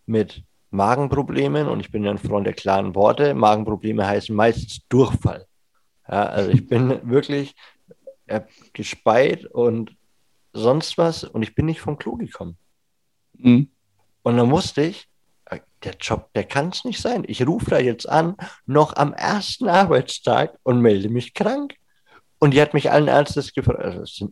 mit 0.07 0.45
Magenproblemen 0.71 1.69
und 1.69 1.81
ich 1.81 1.91
bin 1.91 2.05
ja 2.05 2.11
ein 2.11 2.19
Freund 2.19 2.47
der 2.47 2.55
klaren 2.55 2.95
Worte. 2.95 3.35
Magenprobleme 3.35 4.07
heißen 4.07 4.35
meistens 4.35 4.81
Durchfall. 4.89 5.47
Ja, 6.09 6.27
also 6.27 6.51
ich 6.51 6.67
bin 6.67 7.01
wirklich 7.09 7.55
äh, 8.27 8.41
gespeit 8.73 9.47
und 9.47 9.97
sonst 10.53 10.99
was 10.99 11.25
und 11.25 11.43
ich 11.43 11.55
bin 11.55 11.67
nicht 11.67 11.81
vom 11.81 11.97
Klo 11.97 12.17
gekommen. 12.17 12.57
Mhm. 13.35 13.69
Und 14.23 14.37
dann 14.37 14.49
musste 14.49 14.83
ich, 14.83 15.09
äh, 15.47 15.61
der 15.85 15.95
Job, 16.01 16.31
der 16.35 16.45
kann 16.45 16.71
es 16.71 16.85
nicht 16.85 17.01
sein. 17.01 17.25
Ich 17.27 17.47
rufe 17.47 17.71
da 17.71 17.79
jetzt 17.79 18.09
an, 18.09 18.37
noch 18.67 18.97
am 18.97 19.13
ersten 19.13 19.69
Arbeitstag 19.69 20.59
und 20.65 20.81
melde 20.81 21.09
mich 21.09 21.35
krank. 21.35 21.75
Und 22.45 22.51
die 22.51 22.61
hat 22.61 22.75
mich 22.75 22.91
allen 22.91 23.09
Ernstes 23.09 23.55
gefragt, 23.55 23.79
also, 23.81 24.31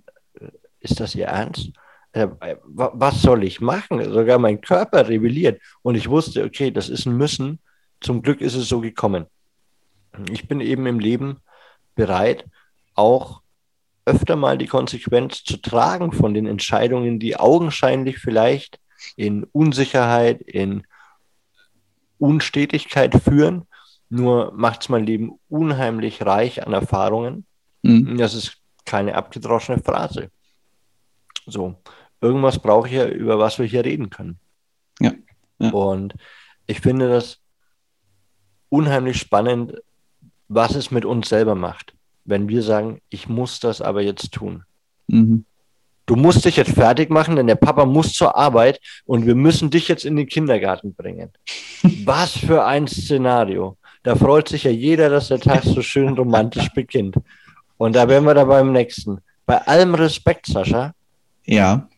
ist 0.81 1.01
das 1.01 1.15
ihr 1.15 1.29
Ernst? 1.29 1.71
Äh, 2.13 2.29
was 2.67 3.23
soll 3.23 3.43
ich 3.43 3.63
machen? 3.63 4.05
Sogar 4.13 4.39
mein 4.39 4.61
Körper 4.61 5.09
rebelliert. 5.09 5.63
Und 5.81 5.95
ich 5.95 6.11
wusste, 6.11 6.45
okay, 6.45 6.71
das 6.71 6.91
ist 6.91 7.07
ein 7.07 7.17
Müssen. 7.17 7.59
Zum 8.03 8.21
Glück 8.21 8.43
ist 8.43 8.55
es 8.55 8.69
so 8.69 8.83
gekommen. 8.83 9.25
Ich 10.31 10.47
bin 10.47 10.61
eben 10.61 10.85
im 10.85 10.99
Leben 10.99 11.39
bereit, 11.95 12.45
auch 12.95 13.41
öfter 14.05 14.37
mal 14.37 14.59
die 14.59 14.67
Konsequenz 14.67 15.43
zu 15.43 15.57
tragen 15.57 16.13
von 16.13 16.35
den 16.35 16.45
Entscheidungen, 16.45 17.19
die 17.19 17.39
augenscheinlich 17.39 18.19
vielleicht 18.19 18.79
in 19.17 19.45
Unsicherheit, 19.45 20.43
in 20.43 20.87
Unstetigkeit 22.19 23.15
führen. 23.23 23.67
Nur 24.11 24.53
macht 24.55 24.83
es 24.83 24.91
mein 24.91 25.07
Leben 25.07 25.41
unheimlich 25.49 26.27
reich 26.27 26.67
an 26.67 26.75
Erfahrungen 26.75 27.47
Mhm. 27.83 28.17
Das 28.19 28.35
ist 28.35 28.57
keine 28.85 29.15
abgedroschene 29.15 29.79
Phrase. 29.81 30.31
So, 31.47 31.77
irgendwas 32.21 32.59
brauche 32.59 32.89
ich 32.89 32.95
ja, 32.95 33.07
über 33.09 33.39
was 33.39 33.59
wir 33.59 33.67
hier 33.67 33.85
reden 33.85 34.11
können. 34.11 34.39
Ja. 35.01 35.13
ja. 35.59 35.71
Und 35.71 36.15
ich 36.67 36.81
finde 36.81 37.09
das 37.09 37.39
unheimlich 38.69 39.19
spannend, 39.19 39.75
was 40.49 40.75
es 40.75 40.91
mit 40.91 41.05
uns 41.05 41.29
selber 41.29 41.55
macht, 41.55 41.95
wenn 42.25 42.49
wir 42.49 42.63
sagen, 42.63 43.01
ich 43.09 43.29
muss 43.29 43.61
das 43.61 43.81
aber 43.81 44.03
jetzt 44.03 44.33
tun. 44.33 44.65
Mhm. 45.09 45.45
Du 46.07 46.17
musst 46.17 46.45
dich 46.45 46.57
jetzt 46.57 46.73
fertig 46.73 47.11
machen, 47.11 47.37
denn 47.37 47.47
der 47.47 47.55
Papa 47.55 47.85
muss 47.87 48.13
zur 48.13 48.37
Arbeit 48.37 48.81
und 49.05 49.25
wir 49.25 49.35
müssen 49.35 49.71
dich 49.71 49.89
jetzt 49.89 50.05
in 50.05 50.17
den 50.17 50.27
Kindergarten 50.27 50.95
bringen. 50.95 51.31
was 52.05 52.37
für 52.37 52.65
ein 52.65 52.89
Szenario. 52.89 53.77
Da 54.03 54.17
freut 54.17 54.49
sich 54.49 54.65
ja 54.65 54.71
jeder, 54.71 55.09
dass 55.11 55.29
der 55.29 55.39
Tag 55.39 55.63
so 55.63 55.81
schön 55.81 56.15
romantisch 56.15 56.69
beginnt. 56.75 57.17
Und 57.77 57.95
da 57.95 58.09
wären 58.09 58.25
wir 58.25 58.35
da 58.35 58.45
beim 58.45 58.73
nächsten. 58.73 59.21
Bei 59.47 59.61
allem 59.67 59.95
Respekt, 59.95 60.47
Sascha. 60.47 60.95
Ja. 61.45 61.89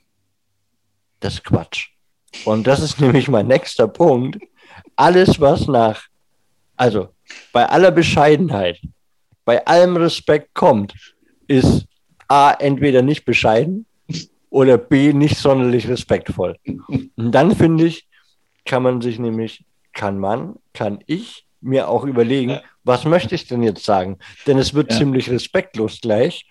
Das 1.21 1.35
ist 1.35 1.45
Quatsch. 1.45 1.91
Und 2.45 2.67
das 2.67 2.81
ist 2.81 3.01
nämlich 3.01 3.29
mein 3.29 3.47
nächster 3.47 3.89
Punkt. 3.89 4.39
Alles, 4.97 5.41
was 5.41 5.67
nach, 5.67 6.03
also 6.77 7.09
bei 7.53 7.67
aller 7.69 7.91
Bescheidenheit, 7.91 8.81
bei 9.45 9.65
allem 9.67 9.97
Respekt 9.97 10.55
kommt, 10.55 10.95
ist 11.47 11.87
A, 12.29 12.53
entweder 12.53 13.03
nicht 13.03 13.25
bescheiden 13.25 13.87
oder 14.51 14.79
B, 14.79 15.13
nicht 15.13 15.37
sonderlich 15.37 15.89
respektvoll. 15.89 16.57
Und 16.67 17.33
dann 17.33 17.55
finde 17.55 17.87
ich, 17.87 18.07
kann 18.65 18.83
man 18.83 19.01
sich 19.01 19.19
nämlich, 19.19 19.65
kann 19.93 20.19
man, 20.19 20.57
kann 20.73 21.01
ich 21.07 21.44
mir 21.65 21.89
auch 21.89 22.05
überlegen, 22.05 22.61
was 22.85 23.05
möchte 23.05 23.35
ich 23.35 23.47
denn 23.47 23.63
jetzt 23.63 23.85
sagen? 23.85 24.19
Denn 24.47 24.59
es 24.59 24.75
wird 24.75 24.93
ja. 24.93 24.99
ziemlich 24.99 25.31
respektlos 25.31 26.01
gleich. 26.01 26.47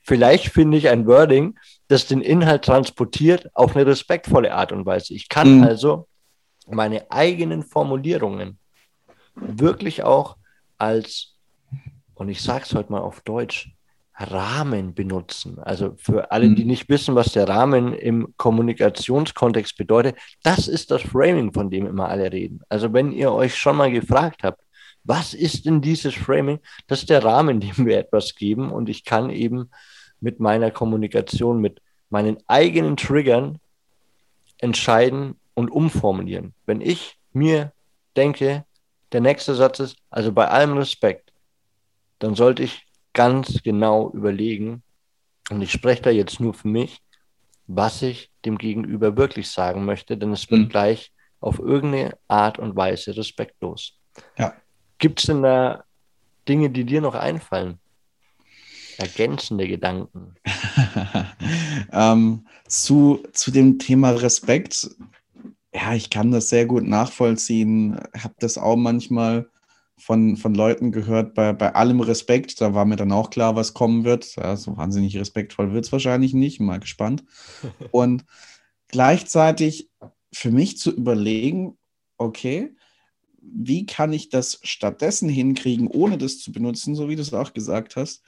Vielleicht 0.00 0.48
finde 0.48 0.76
ich 0.76 0.88
ein 0.88 1.06
Wording, 1.06 1.58
das 1.88 2.06
den 2.06 2.20
Inhalt 2.20 2.64
transportiert 2.64 3.48
auf 3.54 3.76
eine 3.76 3.86
respektvolle 3.86 4.52
Art 4.54 4.72
und 4.72 4.86
Weise. 4.86 5.14
Ich 5.14 5.28
kann 5.28 5.58
mhm. 5.58 5.64
also 5.64 6.08
meine 6.66 7.10
eigenen 7.10 7.62
Formulierungen 7.62 8.58
wirklich 9.34 10.02
auch 10.02 10.36
als, 10.78 11.34
und 12.14 12.28
ich 12.28 12.42
sage 12.42 12.64
es 12.64 12.74
heute 12.74 12.92
mal 12.92 13.00
auf 13.00 13.20
Deutsch, 13.20 13.72
Rahmen 14.20 14.94
benutzen. 14.94 15.58
Also 15.58 15.94
für 15.96 16.30
alle, 16.30 16.50
die 16.50 16.62
mhm. 16.62 16.68
nicht 16.68 16.88
wissen, 16.88 17.14
was 17.14 17.32
der 17.32 17.48
Rahmen 17.48 17.94
im 17.94 18.34
Kommunikationskontext 18.36 19.76
bedeutet, 19.76 20.16
das 20.42 20.68
ist 20.68 20.90
das 20.90 21.02
Framing, 21.02 21.52
von 21.52 21.70
dem 21.70 21.86
immer 21.86 22.08
alle 22.08 22.30
reden. 22.30 22.60
Also 22.68 22.92
wenn 22.92 23.12
ihr 23.12 23.32
euch 23.32 23.56
schon 23.56 23.76
mal 23.76 23.90
gefragt 23.90 24.42
habt, 24.42 24.62
was 25.04 25.32
ist 25.32 25.64
denn 25.64 25.80
dieses 25.80 26.14
Framing? 26.14 26.60
Das 26.86 27.00
ist 27.00 27.10
der 27.10 27.24
Rahmen, 27.24 27.60
dem 27.60 27.86
wir 27.86 27.98
etwas 27.98 28.34
geben 28.34 28.70
und 28.70 28.88
ich 28.88 29.04
kann 29.04 29.30
eben 29.30 29.70
mit 30.20 30.38
meiner 30.38 30.70
Kommunikation, 30.70 31.60
mit 31.60 31.80
meinen 32.10 32.36
eigenen 32.46 32.96
Triggern 32.96 33.58
entscheiden 34.58 35.40
und 35.54 35.70
umformulieren. 35.70 36.52
Wenn 36.66 36.82
ich 36.82 37.16
mir 37.32 37.72
denke, 38.16 38.64
der 39.12 39.22
nächste 39.22 39.54
Satz 39.54 39.80
ist, 39.80 39.96
also 40.10 40.30
bei 40.32 40.48
allem 40.48 40.76
Respekt, 40.76 41.32
dann 42.18 42.34
sollte 42.34 42.62
ich 42.62 42.86
ganz 43.12 43.62
genau 43.62 44.10
überlegen, 44.12 44.82
und 45.50 45.62
ich 45.62 45.72
spreche 45.72 46.02
da 46.02 46.10
jetzt 46.10 46.40
nur 46.40 46.54
für 46.54 46.68
mich, 46.68 47.02
was 47.66 48.02
ich 48.02 48.30
dem 48.44 48.58
Gegenüber 48.58 49.16
wirklich 49.16 49.48
sagen 49.48 49.84
möchte, 49.84 50.16
denn 50.16 50.32
es 50.32 50.50
wird 50.50 50.62
mhm. 50.62 50.68
gleich 50.68 51.12
auf 51.40 51.58
irgendeine 51.58 52.16
Art 52.28 52.58
und 52.58 52.76
Weise 52.76 53.16
respektlos. 53.16 53.98
Ja. 54.38 54.54
Gibt 54.98 55.20
es 55.20 55.26
denn 55.26 55.42
da 55.42 55.84
Dinge, 56.48 56.70
die 56.70 56.84
dir 56.84 57.00
noch 57.00 57.14
einfallen? 57.14 57.78
Ergänzende 58.98 59.66
Gedanken. 59.66 60.34
ähm, 61.92 62.46
zu, 62.66 63.24
zu 63.32 63.50
dem 63.50 63.78
Thema 63.78 64.10
Respekt, 64.10 64.90
ja, 65.72 65.94
ich 65.94 66.10
kann 66.10 66.32
das 66.32 66.48
sehr 66.48 66.66
gut 66.66 66.84
nachvollziehen. 66.84 67.98
Habe 68.18 68.34
das 68.40 68.58
auch 68.58 68.76
manchmal 68.76 69.48
von, 70.00 70.36
von 70.36 70.54
Leuten 70.54 70.92
gehört, 70.92 71.34
bei, 71.34 71.52
bei 71.52 71.74
allem 71.74 72.00
Respekt, 72.00 72.60
da 72.60 72.74
war 72.74 72.84
mir 72.84 72.96
dann 72.96 73.12
auch 73.12 73.30
klar, 73.30 73.56
was 73.56 73.74
kommen 73.74 74.04
wird. 74.04 74.36
Ja, 74.36 74.56
so 74.56 74.76
wahnsinnig 74.76 75.16
respektvoll 75.16 75.72
wird 75.72 75.84
es 75.84 75.92
wahrscheinlich 75.92 76.34
nicht, 76.34 76.60
mal 76.60 76.80
gespannt. 76.80 77.24
Und 77.90 78.24
gleichzeitig 78.88 79.90
für 80.32 80.50
mich 80.50 80.78
zu 80.78 80.90
überlegen, 80.90 81.76
okay, 82.16 82.74
wie 83.42 83.86
kann 83.86 84.12
ich 84.12 84.28
das 84.28 84.60
stattdessen 84.62 85.28
hinkriegen, 85.28 85.88
ohne 85.88 86.18
das 86.18 86.38
zu 86.38 86.52
benutzen, 86.52 86.94
so 86.94 87.08
wie 87.08 87.16
du 87.16 87.22
es 87.22 87.32
auch 87.32 87.52
gesagt 87.52 87.96
hast, 87.96 88.22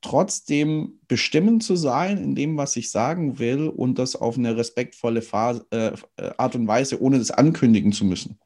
trotzdem 0.00 1.00
bestimmend 1.08 1.62
zu 1.62 1.76
sein 1.76 2.18
in 2.18 2.34
dem, 2.34 2.56
was 2.56 2.76
ich 2.76 2.90
sagen 2.90 3.38
will 3.38 3.68
und 3.68 3.98
das 3.98 4.16
auf 4.16 4.38
eine 4.38 4.56
respektvolle 4.56 5.22
Phase, 5.22 5.66
äh, 5.70 5.92
Art 6.38 6.54
und 6.54 6.66
Weise, 6.66 7.00
ohne 7.02 7.18
das 7.18 7.30
ankündigen 7.30 7.92
zu 7.92 8.04
müssen. 8.04 8.38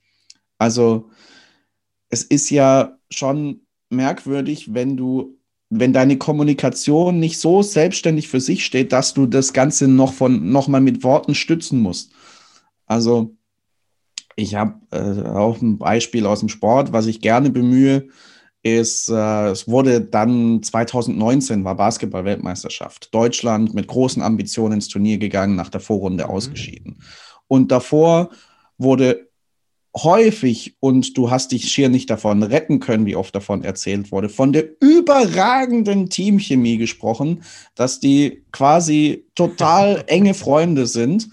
Also 0.58 1.10
es 2.14 2.22
ist 2.22 2.48
ja 2.50 2.96
schon 3.10 3.66
merkwürdig, 3.90 4.72
wenn 4.72 4.96
du, 4.96 5.36
wenn 5.68 5.92
deine 5.92 6.16
Kommunikation 6.16 7.18
nicht 7.18 7.40
so 7.40 7.60
selbstständig 7.62 8.28
für 8.28 8.40
sich 8.40 8.64
steht, 8.64 8.92
dass 8.92 9.14
du 9.14 9.26
das 9.26 9.52
Ganze 9.52 9.88
noch 9.88 10.12
von 10.12 10.52
noch 10.52 10.68
mal 10.68 10.80
mit 10.80 11.02
Worten 11.02 11.34
stützen 11.34 11.80
musst. 11.80 12.12
Also 12.86 13.36
ich 14.36 14.54
habe 14.54 14.74
äh, 14.92 15.22
auch 15.28 15.60
ein 15.60 15.78
Beispiel 15.78 16.24
aus 16.26 16.38
dem 16.38 16.48
Sport, 16.48 16.92
was 16.92 17.06
ich 17.06 17.20
gerne 17.20 17.50
bemühe, 17.50 18.08
ist, 18.62 19.08
äh, 19.08 19.48
es 19.50 19.66
wurde 19.66 20.00
dann 20.00 20.62
2019 20.62 21.64
war 21.64 21.74
Basketball-Weltmeisterschaft. 21.74 23.12
Deutschland 23.12 23.74
mit 23.74 23.88
großen 23.88 24.22
Ambitionen 24.22 24.74
ins 24.74 24.88
Turnier 24.88 25.18
gegangen, 25.18 25.56
nach 25.56 25.68
der 25.68 25.80
Vorrunde 25.80 26.24
mhm. 26.24 26.30
ausgeschieden. 26.30 27.02
Und 27.48 27.72
davor 27.72 28.30
wurde 28.78 29.28
häufig, 29.96 30.76
und 30.80 31.16
du 31.16 31.30
hast 31.30 31.52
dich 31.52 31.70
schier 31.70 31.88
nicht 31.88 32.10
davon 32.10 32.42
retten 32.42 32.80
können, 32.80 33.06
wie 33.06 33.16
oft 33.16 33.34
davon 33.34 33.62
erzählt 33.62 34.10
wurde, 34.10 34.28
von 34.28 34.52
der 34.52 34.64
überragenden 34.80 36.10
Teamchemie 36.10 36.78
gesprochen, 36.78 37.44
dass 37.74 38.00
die 38.00 38.44
quasi 38.50 39.26
total 39.34 40.04
enge 40.08 40.34
Freunde 40.34 40.86
sind. 40.86 41.28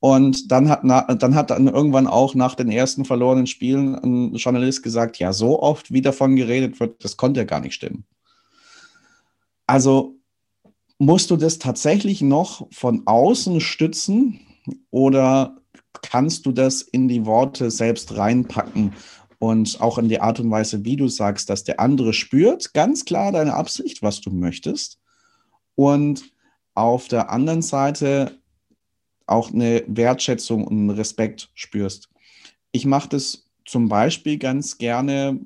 Und 0.00 0.50
dann 0.50 0.68
hat, 0.70 0.82
na, 0.82 1.02
dann 1.14 1.34
hat 1.34 1.50
dann 1.50 1.68
irgendwann 1.68 2.06
auch 2.06 2.34
nach 2.34 2.54
den 2.54 2.70
ersten 2.70 3.04
verlorenen 3.04 3.46
Spielen 3.46 3.94
ein 3.94 4.34
Journalist 4.34 4.82
gesagt, 4.82 5.18
ja, 5.18 5.32
so 5.32 5.62
oft 5.62 5.92
wie 5.92 6.00
davon 6.00 6.36
geredet 6.36 6.80
wird, 6.80 7.04
das 7.04 7.18
konnte 7.18 7.40
ja 7.40 7.44
gar 7.44 7.60
nicht 7.60 7.74
stimmen. 7.74 8.04
Also 9.66 10.16
musst 10.98 11.30
du 11.30 11.36
das 11.36 11.58
tatsächlich 11.58 12.22
noch 12.22 12.66
von 12.72 13.02
außen 13.06 13.60
stützen 13.60 14.40
oder 14.90 15.59
kannst 16.02 16.46
du 16.46 16.52
das 16.52 16.82
in 16.82 17.08
die 17.08 17.26
Worte 17.26 17.70
selbst 17.70 18.16
reinpacken 18.16 18.92
und 19.38 19.80
auch 19.80 19.98
in 19.98 20.08
die 20.08 20.20
Art 20.20 20.38
und 20.40 20.50
Weise, 20.50 20.84
wie 20.84 20.96
du 20.96 21.08
sagst, 21.08 21.50
dass 21.50 21.64
der 21.64 21.80
andere 21.80 22.12
spürt, 22.12 22.74
ganz 22.74 23.04
klar 23.04 23.32
deine 23.32 23.54
Absicht, 23.54 24.02
was 24.02 24.20
du 24.20 24.30
möchtest. 24.30 24.98
Und 25.74 26.30
auf 26.74 27.08
der 27.08 27.30
anderen 27.30 27.62
Seite 27.62 28.38
auch 29.26 29.52
eine 29.52 29.84
Wertschätzung 29.86 30.64
und 30.64 30.76
einen 30.76 30.90
Respekt 30.90 31.50
spürst. 31.54 32.08
Ich 32.72 32.84
mache 32.84 33.08
das 33.08 33.50
zum 33.64 33.88
Beispiel 33.88 34.38
ganz 34.38 34.76
gerne, 34.78 35.40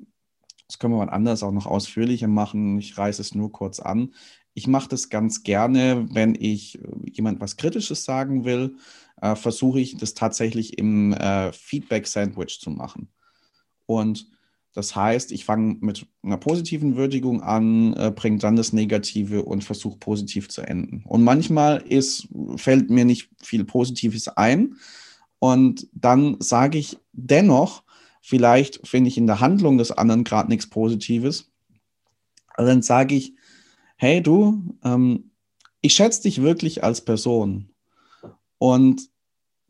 das 0.67 0.79
können 0.79 0.93
wir 0.93 1.05
mal 1.05 1.11
anders 1.11 1.43
auch 1.43 1.51
noch 1.51 1.67
ausführlicher 1.67 2.27
machen, 2.27 2.79
ich 2.79 2.97
reiße 2.97 3.21
es 3.21 3.35
nur 3.35 3.51
kurz 3.51 3.79
an. 3.79 4.13
Ich 4.53 4.67
mache 4.67 4.89
das 4.89 5.09
ganz 5.09 5.43
gerne, 5.43 6.07
wenn 6.11 6.33
ich 6.35 6.79
jemand 7.11 7.39
was 7.41 7.57
Kritisches 7.57 8.03
sagen 8.03 8.45
will, 8.45 8.77
äh, 9.21 9.35
versuche 9.35 9.79
ich 9.79 9.97
das 9.97 10.13
tatsächlich 10.13 10.77
im 10.77 11.13
äh, 11.13 11.51
Feedback-Sandwich 11.51 12.59
zu 12.59 12.69
machen. 12.69 13.09
Und 13.85 14.27
das 14.75 14.93
heißt, 14.93 15.31
ich 15.31 15.45
fange 15.45 15.77
mit 15.79 16.05
einer 16.21 16.37
positiven 16.37 16.97
Würdigung 16.97 17.41
an, 17.41 17.93
äh, 17.93 18.11
bringe 18.13 18.39
dann 18.39 18.57
das 18.57 18.73
Negative 18.73 19.43
und 19.43 19.63
versuche 19.63 19.97
positiv 19.97 20.49
zu 20.49 20.61
enden. 20.61 21.03
Und 21.05 21.23
manchmal 21.23 21.81
ist, 21.81 22.27
fällt 22.57 22.89
mir 22.89 23.05
nicht 23.05 23.29
viel 23.41 23.63
Positives 23.63 24.27
ein. 24.27 24.75
Und 25.39 25.87
dann 25.93 26.35
sage 26.41 26.77
ich 26.77 26.97
dennoch, 27.13 27.83
vielleicht 28.21 28.85
finde 28.85 29.07
ich 29.07 29.17
in 29.17 29.27
der 29.27 29.39
Handlung 29.39 29.77
des 29.77 29.91
anderen 29.91 30.25
gerade 30.25 30.49
nichts 30.49 30.67
Positives. 30.67 31.51
Dann 32.57 32.81
sage 32.81 33.15
ich, 33.15 33.33
hey 33.95 34.21
du, 34.21 34.75
ähm, 34.83 35.31
ich 35.81 35.93
schätze 35.93 36.23
dich 36.23 36.41
wirklich 36.41 36.83
als 36.83 36.99
Person. 36.99 37.69
Und 38.57 39.09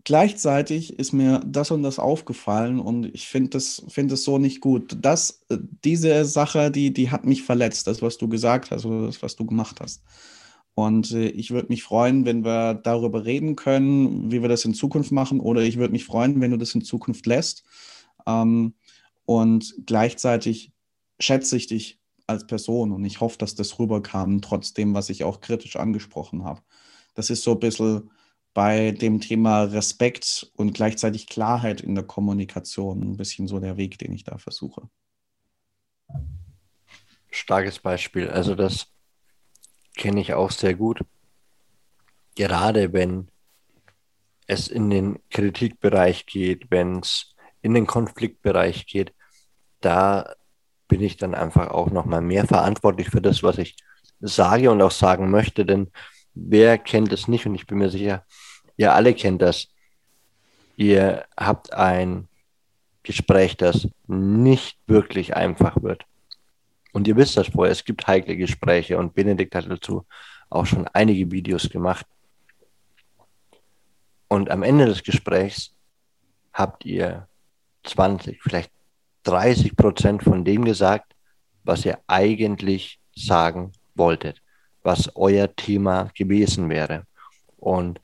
gleichzeitig 0.04 1.00
ist 1.00 1.14
mir 1.14 1.42
das 1.46 1.72
und 1.72 1.84
das 1.84 2.00
aufgefallen 2.00 2.80
und 2.80 3.06
ich 3.14 3.28
finde 3.28 3.52
das, 3.52 3.84
find 3.88 4.12
das 4.12 4.24
so 4.24 4.38
nicht 4.38 4.62
gut. 4.62 4.98
Das, 5.02 5.42
äh, 5.50 5.58
diese 5.84 6.26
Sache, 6.26 6.72
die, 6.72 6.94
die 6.94 7.12
hat 7.12 7.26
mich 7.26 7.44
verletzt, 7.44 7.88
das, 7.88 8.02
was 8.02 8.18
du 8.18 8.28
gesagt 8.30 8.72
hast 8.72 8.86
oder 8.86 9.08
das, 9.08 9.22
was 9.22 9.36
du 9.36 9.46
gemacht 9.46 9.82
hast. 9.82 10.04
Und 10.76 11.12
äh, 11.12 11.28
ich 11.30 11.52
würde 11.52 11.70
mich 11.70 11.84
freuen, 11.84 12.26
wenn 12.26 12.44
wir 12.44 12.76
darüber 12.76 13.26
reden 13.26 13.56
können, 13.56 14.32
wie 14.32 14.42
wir 14.42 14.50
das 14.50 14.66
in 14.66 14.74
Zukunft 14.74 15.12
machen. 15.12 15.40
Oder 15.40 15.62
ich 15.62 15.78
würde 15.78 15.94
mich 15.94 16.06
freuen, 16.06 16.42
wenn 16.42 16.52
du 16.52 16.58
das 16.58 16.76
in 16.76 16.82
Zukunft 16.82 17.26
lässt. 17.26 17.64
Ähm, 18.28 18.74
und 19.26 19.74
gleichzeitig 19.86 20.74
schätze 21.20 21.58
ich 21.58 21.68
dich 21.68 22.00
als 22.28 22.46
Person 22.48 22.92
und 22.92 23.06
ich 23.06 23.22
hoffe, 23.22 23.38
dass 23.38 23.56
das 23.56 23.80
rüberkam, 23.80 24.42
trotzdem, 24.42 24.94
was 24.94 25.10
ich 25.10 25.24
auch 25.24 25.42
kritisch 25.42 25.76
angesprochen 25.76 26.44
habe. 26.44 26.62
Das 27.14 27.30
ist 27.30 27.44
so 27.44 27.54
ein 27.54 27.60
bisschen 27.60 28.10
bei 28.56 28.92
dem 28.92 29.20
Thema 29.20 29.64
Respekt 29.64 30.50
und 30.56 30.74
gleichzeitig 30.74 31.28
Klarheit 31.28 31.82
in 31.82 31.94
der 31.94 32.06
Kommunikation 32.06 33.02
ein 33.02 33.18
bisschen 33.18 33.50
so 33.50 33.60
der 33.60 33.76
Weg, 33.76 34.00
den 34.00 34.14
ich 34.14 34.24
da 34.24 34.38
versuche. 34.38 34.90
Starkes 37.30 37.80
Beispiel. 37.80 38.30
Also 38.30 38.56
das 38.56 38.88
kenne 39.98 40.22
ich 40.22 40.34
auch 40.34 40.52
sehr 40.52 40.74
gut. 40.74 41.02
Gerade 42.36 42.94
wenn 42.94 43.28
es 44.48 44.70
in 44.70 44.90
den 44.90 45.20
Kritikbereich 45.32 46.26
geht, 46.26 46.72
wenn 46.72 47.00
es 47.00 47.36
in 47.62 47.74
den 47.74 47.86
Konfliktbereich 47.86 48.86
geht, 48.86 49.14
da 49.82 50.34
bin 50.88 51.02
ich 51.02 51.18
dann 51.18 51.36
einfach 51.36 51.72
auch 51.72 51.90
nochmal 51.92 52.22
mehr 52.22 52.48
verantwortlich 52.48 53.10
für 53.10 53.22
das, 53.22 53.44
was 53.44 53.58
ich 53.58 53.76
sage 54.22 54.72
und 54.72 54.82
auch 54.82 54.92
sagen 54.92 55.30
möchte, 55.30 55.66
denn 55.66 55.92
wer 56.34 56.78
kennt 56.78 57.12
es 57.12 57.28
nicht 57.28 57.46
und 57.46 57.56
ich 57.56 57.68
bin 57.68 57.80
mir 57.80 57.90
sicher, 57.90 58.26
ihr 58.78 58.94
alle 58.94 59.14
kennt 59.14 59.42
das. 59.42 59.68
Ihr 60.78 61.26
habt 61.38 61.74
ein 61.74 62.28
Gespräch, 63.04 63.56
das 63.58 63.88
nicht 64.08 64.78
wirklich 64.88 65.36
einfach 65.36 65.82
wird. 65.82 66.06
Und 66.92 67.08
ihr 67.08 67.16
wisst 67.16 67.38
das 67.38 67.48
vorher, 67.48 67.72
es 67.72 67.86
gibt 67.86 68.08
heikle 68.08 68.36
Gespräche 68.36 68.98
und 68.98 69.14
Benedikt 69.14 69.56
hat 69.56 69.70
dazu 69.70 70.06
auch 70.50 70.66
schon 70.66 70.88
einige 70.90 71.30
Videos 71.32 71.70
gemacht. 71.70 72.06
Und 74.28 74.50
am 74.50 74.64
Ende 74.64 74.86
des 74.86 75.04
Gesprächs 75.04 75.74
habt 76.54 76.86
ihr 76.86 77.28
20, 77.84 78.42
vielleicht 78.42 78.72
30 79.24 79.76
Prozent 79.76 80.24
von 80.24 80.46
dem 80.46 80.66
gesagt, 80.66 81.14
was 81.64 81.86
ihr 81.86 82.00
eigentlich 82.08 83.00
sagen 83.16 83.72
wolltet, 83.96 84.42
was 84.84 85.12
euer 85.16 85.54
Thema 85.56 86.10
gewesen 86.16 86.70
wäre. 86.70 87.06
Und 87.58 88.00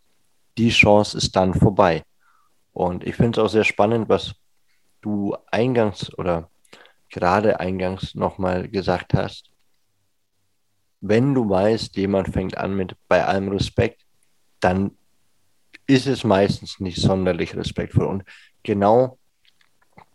die 0.58 0.70
Chance 0.70 1.18
ist 1.18 1.36
dann 1.36 1.54
vorbei. 1.54 2.04
Und 2.74 3.06
ich 3.06 3.16
finde 3.16 3.40
es 3.40 3.46
auch 3.46 3.50
sehr 3.50 3.64
spannend, 3.64 4.10
was 4.10 4.34
du 5.02 5.36
eingangs 5.52 6.18
oder 6.18 6.50
gerade 7.10 7.60
eingangs 7.60 8.16
nochmal 8.16 8.68
gesagt 8.70 9.14
hast, 9.14 9.50
wenn 11.02 11.34
du 11.34 11.50
weißt, 11.50 11.98
jemand 11.98 12.30
fängt 12.30 12.58
an 12.58 12.76
mit 12.76 12.96
bei 13.08 13.26
allem 13.26 13.50
Respekt, 13.50 14.06
dann 14.60 14.98
ist 15.88 16.08
es 16.08 16.24
meistens 16.24 16.80
nicht 16.80 17.02
sonderlich 17.02 17.56
respektvoll. 17.56 18.06
Und 18.06 18.24
genau 18.64 19.18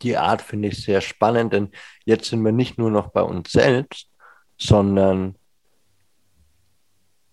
die 0.02 0.16
Art 0.16 0.42
finde 0.42 0.68
ich 0.68 0.82
sehr 0.82 1.00
spannend, 1.00 1.52
denn 1.52 1.70
jetzt 2.04 2.30
sind 2.30 2.44
wir 2.44 2.52
nicht 2.52 2.78
nur 2.78 2.90
noch 2.90 3.08
bei 3.08 3.22
uns 3.22 3.50
selbst, 3.52 4.08
sondern 4.56 5.36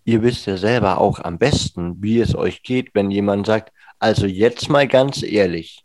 ihr 0.05 0.21
wisst 0.21 0.45
ja 0.45 0.57
selber 0.57 0.99
auch 0.99 1.19
am 1.19 1.37
besten, 1.37 2.01
wie 2.01 2.19
es 2.19 2.35
euch 2.35 2.63
geht, 2.63 2.93
wenn 2.93 3.11
jemand 3.11 3.47
sagt, 3.47 3.71
also 3.99 4.25
jetzt 4.25 4.69
mal 4.69 4.87
ganz 4.87 5.23
ehrlich, 5.23 5.83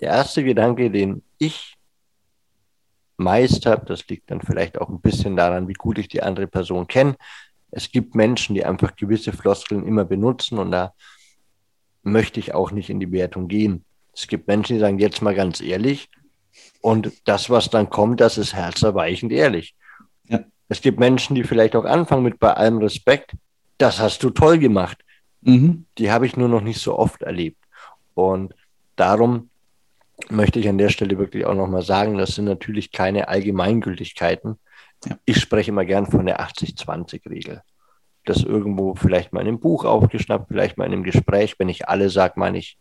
der 0.00 0.10
erste 0.10 0.42
Gedanke, 0.42 0.90
den 0.90 1.22
ich 1.38 1.76
meist 3.16 3.66
habe, 3.66 3.86
das 3.86 4.06
liegt 4.08 4.30
dann 4.30 4.40
vielleicht 4.40 4.80
auch 4.80 4.88
ein 4.88 5.00
bisschen 5.00 5.36
daran, 5.36 5.68
wie 5.68 5.74
gut 5.74 5.98
ich 5.98 6.08
die 6.08 6.22
andere 6.22 6.46
Person 6.46 6.86
kenne. 6.86 7.16
Es 7.70 7.90
gibt 7.90 8.14
Menschen, 8.14 8.54
die 8.54 8.64
einfach 8.64 8.96
gewisse 8.96 9.32
Floskeln 9.32 9.86
immer 9.86 10.04
benutzen 10.04 10.58
und 10.58 10.70
da 10.70 10.94
möchte 12.02 12.40
ich 12.40 12.54
auch 12.54 12.72
nicht 12.72 12.90
in 12.90 13.00
die 13.00 13.12
Wertung 13.12 13.48
gehen. 13.48 13.84
Es 14.12 14.26
gibt 14.26 14.48
Menschen, 14.48 14.74
die 14.74 14.80
sagen, 14.80 14.98
jetzt 14.98 15.22
mal 15.22 15.34
ganz 15.34 15.60
ehrlich, 15.60 16.08
und 16.80 17.12
das, 17.24 17.48
was 17.48 17.70
dann 17.70 17.88
kommt, 17.88 18.20
das 18.20 18.36
ist 18.38 18.54
herzerweichend 18.54 19.32
ehrlich. 19.32 19.74
Ja. 20.28 20.40
Es 20.72 20.80
gibt 20.80 20.98
Menschen, 20.98 21.34
die 21.34 21.44
vielleicht 21.44 21.76
auch 21.76 21.84
anfangen 21.84 22.22
mit 22.22 22.38
bei 22.38 22.54
allem 22.54 22.78
Respekt, 22.78 23.32
das 23.76 24.00
hast 24.00 24.22
du 24.22 24.30
toll 24.30 24.56
gemacht. 24.56 25.04
Mhm. 25.42 25.84
Die 25.98 26.10
habe 26.10 26.24
ich 26.24 26.38
nur 26.38 26.48
noch 26.48 26.62
nicht 26.62 26.80
so 26.80 26.98
oft 26.98 27.20
erlebt. 27.20 27.62
Und 28.14 28.54
darum 28.96 29.50
möchte 30.30 30.60
ich 30.60 30.70
an 30.70 30.78
der 30.78 30.88
Stelle 30.88 31.18
wirklich 31.18 31.44
auch 31.44 31.54
nochmal 31.54 31.82
sagen, 31.82 32.16
das 32.16 32.36
sind 32.36 32.46
natürlich 32.46 32.90
keine 32.90 33.28
Allgemeingültigkeiten. 33.28 34.58
Ja. 35.04 35.18
Ich 35.26 35.40
spreche 35.40 35.72
immer 35.72 35.84
gern 35.84 36.06
von 36.06 36.24
der 36.24 36.40
80-20-Regel. 36.40 37.60
Das 38.24 38.42
irgendwo 38.42 38.94
vielleicht 38.94 39.34
mal 39.34 39.42
in 39.42 39.48
einem 39.48 39.60
Buch 39.60 39.84
aufgeschnappt, 39.84 40.48
vielleicht 40.48 40.78
mal 40.78 40.86
in 40.86 40.94
einem 40.94 41.04
Gespräch. 41.04 41.56
Wenn 41.58 41.68
ich 41.68 41.86
alle 41.90 42.08
sage, 42.08 42.40
meine 42.40 42.56
ich 42.56 42.78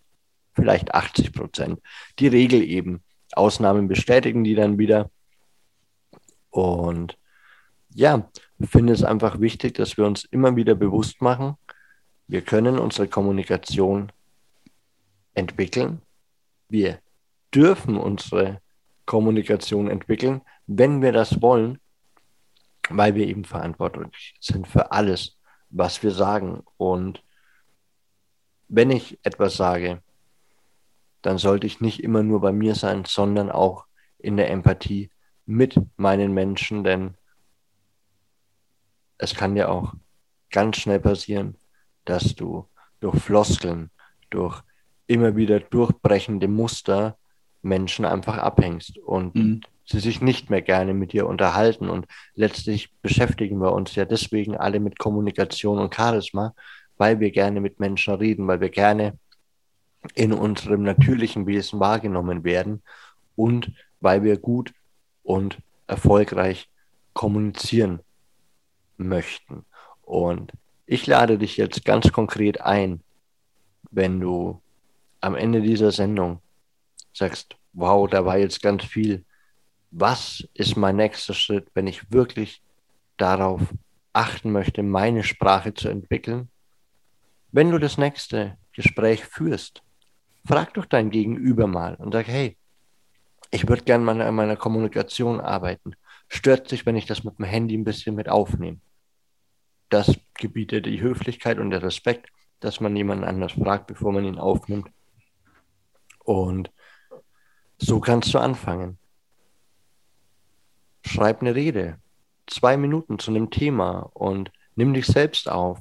vielleicht 0.53 0.93
80 0.95 1.33
Prozent. 1.33 1.81
Die 2.19 2.27
Regel 2.29 2.63
eben. 2.63 3.03
Ausnahmen 3.33 3.89
bestätigen 3.89 4.45
die 4.45 4.55
dann 4.55 4.77
wieder. 4.77 5.11
Und 6.51 7.17
ja, 7.93 8.29
finde 8.61 8.93
es 8.93 9.03
einfach 9.03 9.39
wichtig, 9.39 9.75
dass 9.75 9.97
wir 9.97 10.05
uns 10.05 10.23
immer 10.25 10.55
wieder 10.55 10.75
bewusst 10.75 11.21
machen, 11.21 11.55
wir 12.27 12.41
können 12.41 12.79
unsere 12.79 13.07
Kommunikation 13.07 14.11
entwickeln. 15.33 16.01
Wir 16.69 16.99
dürfen 17.53 17.97
unsere 17.97 18.61
Kommunikation 19.05 19.89
entwickeln, 19.89 20.41
wenn 20.67 21.01
wir 21.01 21.11
das 21.11 21.41
wollen, 21.41 21.79
weil 22.89 23.15
wir 23.15 23.27
eben 23.27 23.43
verantwortlich 23.43 24.35
sind 24.39 24.67
für 24.67 24.91
alles, 24.91 25.37
was 25.69 26.03
wir 26.03 26.11
sagen. 26.11 26.63
Und 26.77 27.21
wenn 28.69 28.91
ich 28.91 29.19
etwas 29.23 29.57
sage, 29.57 30.01
dann 31.21 31.37
sollte 31.37 31.67
ich 31.67 31.81
nicht 31.81 32.01
immer 32.01 32.23
nur 32.23 32.39
bei 32.39 32.53
mir 32.53 32.75
sein, 32.75 33.03
sondern 33.05 33.51
auch 33.51 33.85
in 34.17 34.37
der 34.37 34.49
Empathie 34.49 35.09
mit 35.45 35.75
meinen 35.97 36.33
Menschen, 36.33 36.83
denn 36.83 37.15
es 39.21 39.35
kann 39.35 39.55
ja 39.55 39.69
auch 39.69 39.93
ganz 40.49 40.77
schnell 40.77 40.99
passieren, 40.99 41.55
dass 42.05 42.35
du 42.35 42.67
durch 42.99 43.17
Floskeln, 43.21 43.91
durch 44.31 44.61
immer 45.05 45.35
wieder 45.35 45.59
durchbrechende 45.59 46.47
Muster 46.47 47.17
Menschen 47.61 48.03
einfach 48.03 48.39
abhängst 48.39 48.97
und 48.97 49.35
mhm. 49.35 49.61
sie 49.85 49.99
sich 49.99 50.21
nicht 50.21 50.49
mehr 50.49 50.63
gerne 50.63 50.95
mit 50.95 51.13
dir 51.13 51.27
unterhalten. 51.27 51.87
Und 51.87 52.07
letztlich 52.33 52.91
beschäftigen 53.03 53.59
wir 53.59 53.73
uns 53.73 53.93
ja 53.93 54.05
deswegen 54.05 54.57
alle 54.57 54.79
mit 54.79 54.97
Kommunikation 54.97 55.77
und 55.77 55.93
Charisma, 55.93 56.55
weil 56.97 57.19
wir 57.19 57.29
gerne 57.29 57.61
mit 57.61 57.79
Menschen 57.79 58.15
reden, 58.15 58.47
weil 58.47 58.59
wir 58.59 58.69
gerne 58.69 59.19
in 60.15 60.33
unserem 60.33 60.81
natürlichen 60.81 61.45
Wesen 61.45 61.79
wahrgenommen 61.79 62.43
werden 62.43 62.81
und 63.35 63.71
weil 63.99 64.23
wir 64.23 64.37
gut 64.37 64.73
und 65.21 65.59
erfolgreich 65.85 66.67
kommunizieren 67.13 68.01
möchten. 69.07 69.65
Und 70.01 70.51
ich 70.85 71.07
lade 71.07 71.37
dich 71.37 71.57
jetzt 71.57 71.85
ganz 71.85 72.11
konkret 72.11 72.61
ein, 72.61 73.01
wenn 73.91 74.19
du 74.19 74.61
am 75.19 75.35
Ende 75.35 75.61
dieser 75.61 75.91
Sendung 75.91 76.41
sagst, 77.13 77.55
wow, 77.73 78.09
da 78.09 78.25
war 78.25 78.37
jetzt 78.37 78.61
ganz 78.61 78.83
viel. 78.83 79.25
Was 79.91 80.47
ist 80.53 80.75
mein 80.75 80.95
nächster 80.95 81.33
Schritt, 81.33 81.67
wenn 81.73 81.87
ich 81.87 82.11
wirklich 82.11 82.61
darauf 83.17 83.61
achten 84.13 84.51
möchte, 84.51 84.83
meine 84.83 85.23
Sprache 85.23 85.73
zu 85.73 85.89
entwickeln? 85.89 86.49
Wenn 87.51 87.71
du 87.71 87.77
das 87.77 87.97
nächste 87.97 88.57
Gespräch 88.73 89.25
führst, 89.25 89.83
frag 90.45 90.73
doch 90.73 90.85
dein 90.85 91.09
Gegenüber 91.09 91.67
mal 91.67 91.95
und 91.95 92.13
sag, 92.13 92.27
hey, 92.27 92.57
ich 93.51 93.67
würde 93.67 93.83
gerne 93.83 94.09
an 94.09 94.35
meiner 94.35 94.55
Kommunikation 94.55 95.41
arbeiten. 95.41 95.95
Stört 96.29 96.69
sich, 96.69 96.85
wenn 96.85 96.95
ich 96.95 97.05
das 97.05 97.25
mit 97.25 97.37
dem 97.37 97.45
Handy 97.45 97.77
ein 97.77 97.83
bisschen 97.83 98.15
mit 98.15 98.29
aufnehme. 98.29 98.79
Das 99.91 100.17
gebietet 100.35 100.85
die 100.85 101.01
Höflichkeit 101.01 101.59
und 101.59 101.69
der 101.69 101.83
Respekt, 101.83 102.29
dass 102.61 102.79
man 102.79 102.95
jemanden 102.95 103.25
anders 103.25 103.51
fragt, 103.51 103.87
bevor 103.87 104.13
man 104.13 104.23
ihn 104.23 104.39
aufnimmt. 104.39 104.89
Und 106.23 106.71
so 107.77 107.99
kannst 107.99 108.33
du 108.33 108.39
anfangen. 108.39 108.97
Schreib 111.05 111.41
eine 111.41 111.55
Rede, 111.55 111.99
zwei 112.47 112.77
Minuten 112.77 113.19
zu 113.19 113.31
einem 113.31 113.49
Thema 113.49 114.09
und 114.13 114.49
nimm 114.75 114.93
dich 114.93 115.07
selbst 115.07 115.49
auf. 115.49 115.79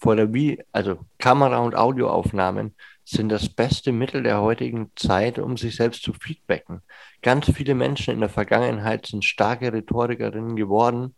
Vor 0.00 0.16
der 0.16 0.34
wie, 0.34 0.64
also 0.72 0.98
Kamera- 1.18 1.58
und 1.58 1.76
Audioaufnahmen 1.76 2.74
sind 3.04 3.28
das 3.28 3.48
beste 3.48 3.92
Mittel 3.92 4.24
der 4.24 4.40
heutigen 4.40 4.90
Zeit, 4.96 5.38
um 5.38 5.56
sich 5.56 5.76
selbst 5.76 6.02
zu 6.02 6.14
feedbacken. 6.14 6.82
Ganz 7.22 7.48
viele 7.52 7.76
Menschen 7.76 8.12
in 8.12 8.20
der 8.20 8.28
Vergangenheit 8.28 9.06
sind 9.06 9.24
starke 9.24 9.72
Rhetorikerinnen 9.72 10.56
geworden, 10.56 11.14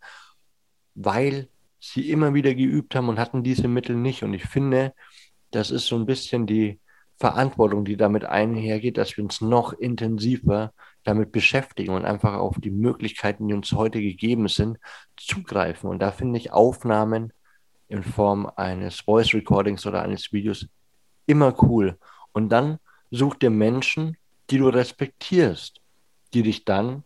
weil 0.93 1.49
sie 1.93 2.09
immer 2.09 2.33
wieder 2.33 2.53
geübt 2.53 2.95
haben 2.95 3.09
und 3.09 3.19
hatten 3.19 3.43
diese 3.43 3.67
Mittel 3.67 3.95
nicht. 3.95 4.23
Und 4.23 4.33
ich 4.33 4.45
finde, 4.45 4.93
das 5.51 5.71
ist 5.71 5.87
so 5.87 5.95
ein 5.95 6.05
bisschen 6.05 6.45
die 6.45 6.79
Verantwortung, 7.17 7.85
die 7.85 7.97
damit 7.97 8.25
einhergeht, 8.25 8.97
dass 8.97 9.17
wir 9.17 9.23
uns 9.23 9.41
noch 9.41 9.73
intensiver 9.73 10.73
damit 11.03 11.31
beschäftigen 11.31 11.93
und 11.93 12.05
einfach 12.05 12.35
auf 12.35 12.57
die 12.59 12.69
Möglichkeiten, 12.69 13.47
die 13.47 13.53
uns 13.53 13.71
heute 13.71 14.01
gegeben 14.01 14.47
sind, 14.47 14.77
zugreifen. 15.15 15.89
Und 15.89 15.99
da 15.99 16.11
finde 16.11 16.37
ich 16.37 16.51
Aufnahmen 16.51 17.33
in 17.87 18.03
Form 18.03 18.51
eines 18.55 18.99
Voice 19.01 19.33
Recordings 19.33 19.85
oder 19.85 20.01
eines 20.03 20.31
Videos 20.33 20.67
immer 21.25 21.55
cool. 21.63 21.97
Und 22.33 22.49
dann 22.49 22.79
such 23.09 23.35
dir 23.35 23.49
Menschen, 23.49 24.17
die 24.49 24.57
du 24.57 24.67
respektierst, 24.67 25.81
die 26.33 26.43
dich 26.43 26.65
dann 26.65 27.03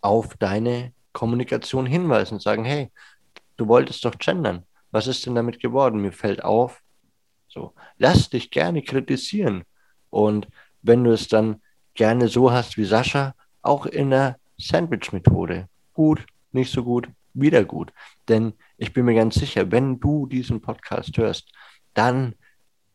auf 0.00 0.36
deine 0.36 0.92
Kommunikation 1.12 1.86
hinweisen 1.86 2.34
und 2.34 2.40
sagen, 2.40 2.64
hey, 2.64 2.90
du 3.60 3.68
wolltest 3.68 4.04
doch 4.04 4.18
gendern. 4.18 4.64
Was 4.90 5.06
ist 5.06 5.26
denn 5.26 5.34
damit 5.34 5.60
geworden? 5.60 6.00
Mir 6.00 6.12
fällt 6.12 6.42
auf. 6.42 6.82
So, 7.48 7.74
lass 7.98 8.30
dich 8.30 8.50
gerne 8.50 8.82
kritisieren. 8.82 9.64
Und 10.08 10.48
wenn 10.82 11.04
du 11.04 11.12
es 11.12 11.28
dann 11.28 11.60
gerne 11.94 12.28
so 12.28 12.50
hast 12.50 12.76
wie 12.76 12.84
Sascha, 12.84 13.34
auch 13.62 13.86
in 13.86 14.10
der 14.10 14.38
Sandwich-Methode. 14.58 15.68
Gut, 15.92 16.24
nicht 16.52 16.72
so 16.72 16.82
gut, 16.84 17.08
wieder 17.34 17.64
gut. 17.64 17.92
Denn 18.28 18.54
ich 18.78 18.92
bin 18.92 19.04
mir 19.04 19.14
ganz 19.14 19.34
sicher, 19.34 19.70
wenn 19.70 20.00
du 20.00 20.26
diesen 20.26 20.60
Podcast 20.60 21.16
hörst, 21.18 21.52
dann 21.94 22.34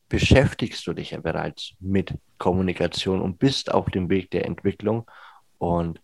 beschäftigst 0.10 0.86
du 0.88 0.94
dich 0.94 1.12
ja 1.12 1.20
bereits 1.20 1.74
mit 1.80 2.14
Kommunikation 2.38 3.22
und 3.22 3.40
bist 3.40 3.74
auf 3.74 3.90
dem 3.90 4.10
Weg 4.10 4.32
der 4.32 4.46
Entwicklung. 4.46 5.10
Und 5.58 6.02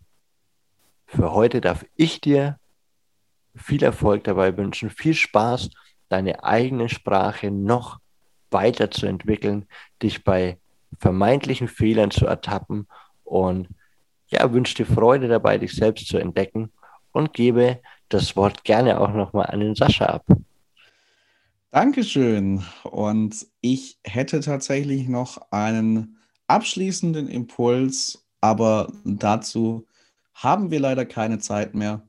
Für 1.06 1.34
heute 1.34 1.60
darf 1.60 1.86
ich 1.96 2.22
dir 2.22 2.58
viel 3.56 3.84
Erfolg 3.84 4.24
dabei 4.24 4.56
wünschen, 4.58 4.90
viel 4.90 5.14
Spaß, 5.14 5.70
deine 6.10 6.44
eigene 6.44 6.90
Sprache 6.90 7.52
noch 7.52 8.00
weiterzuentwickeln, 8.50 9.66
dich 10.02 10.24
bei 10.24 10.58
vermeintlichen 11.00 11.68
Fehlern 11.68 12.12
zu 12.12 12.26
ertappen 12.26 12.88
und 13.24 13.70
ja, 14.28 14.52
wünsche 14.52 14.76
dir 14.76 14.86
Freude 14.86 15.28
dabei, 15.28 15.58
dich 15.58 15.74
selbst 15.74 16.08
zu 16.08 16.18
entdecken 16.18 16.72
und 17.12 17.34
gebe 17.34 17.80
das 18.10 18.36
Wort 18.36 18.64
gerne 18.64 19.00
auch 19.00 19.14
nochmal 19.14 19.48
an 19.48 19.60
den 19.60 19.76
Sascha 19.76 20.06
ab. 20.06 20.26
Dankeschön. 21.72 22.64
Und 22.84 23.48
ich 23.62 23.98
hätte 24.04 24.42
tatsächlich 24.42 25.08
noch 25.08 25.52
einen 25.52 26.18
abschließenden 26.48 27.30
Impuls, 27.30 28.26
aber 28.42 28.92
dazu 29.06 29.88
haben 30.34 30.72
wir 30.72 30.80
leider 30.82 31.06
keine 31.06 31.40
Zeit 31.40 31.74
mehr. 31.74 32.02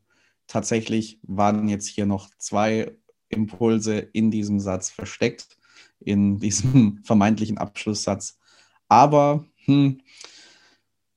Tatsächlich 0.52 1.18
waren 1.22 1.66
jetzt 1.66 1.86
hier 1.86 2.04
noch 2.04 2.28
zwei 2.36 2.94
Impulse 3.30 3.96
in 3.96 4.30
diesem 4.30 4.60
Satz 4.60 4.90
versteckt, 4.90 5.56
in 5.98 6.38
diesem 6.40 7.00
vermeintlichen 7.04 7.56
Abschlusssatz. 7.56 8.38
Aber, 8.86 9.46
hm, 9.64 10.02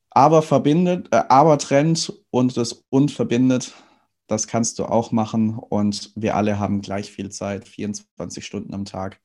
aber 0.09 0.41
verbindet, 0.41 1.09
äh, 1.11 1.25
aber 1.27 1.57
trennt 1.57 2.13
und 2.29 2.55
das 2.55 2.85
und 2.87 3.11
verbindet, 3.11 3.73
das 4.27 4.47
kannst 4.47 4.79
du 4.79 4.85
auch 4.85 5.11
machen. 5.11 5.59
Und 5.59 6.13
wir 6.15 6.37
alle 6.37 6.57
haben 6.57 6.79
gleich 6.79 7.11
viel 7.11 7.29
Zeit, 7.29 7.67
24 7.67 8.45
Stunden 8.45 8.73
am 8.73 8.85
Tag. 8.85 9.19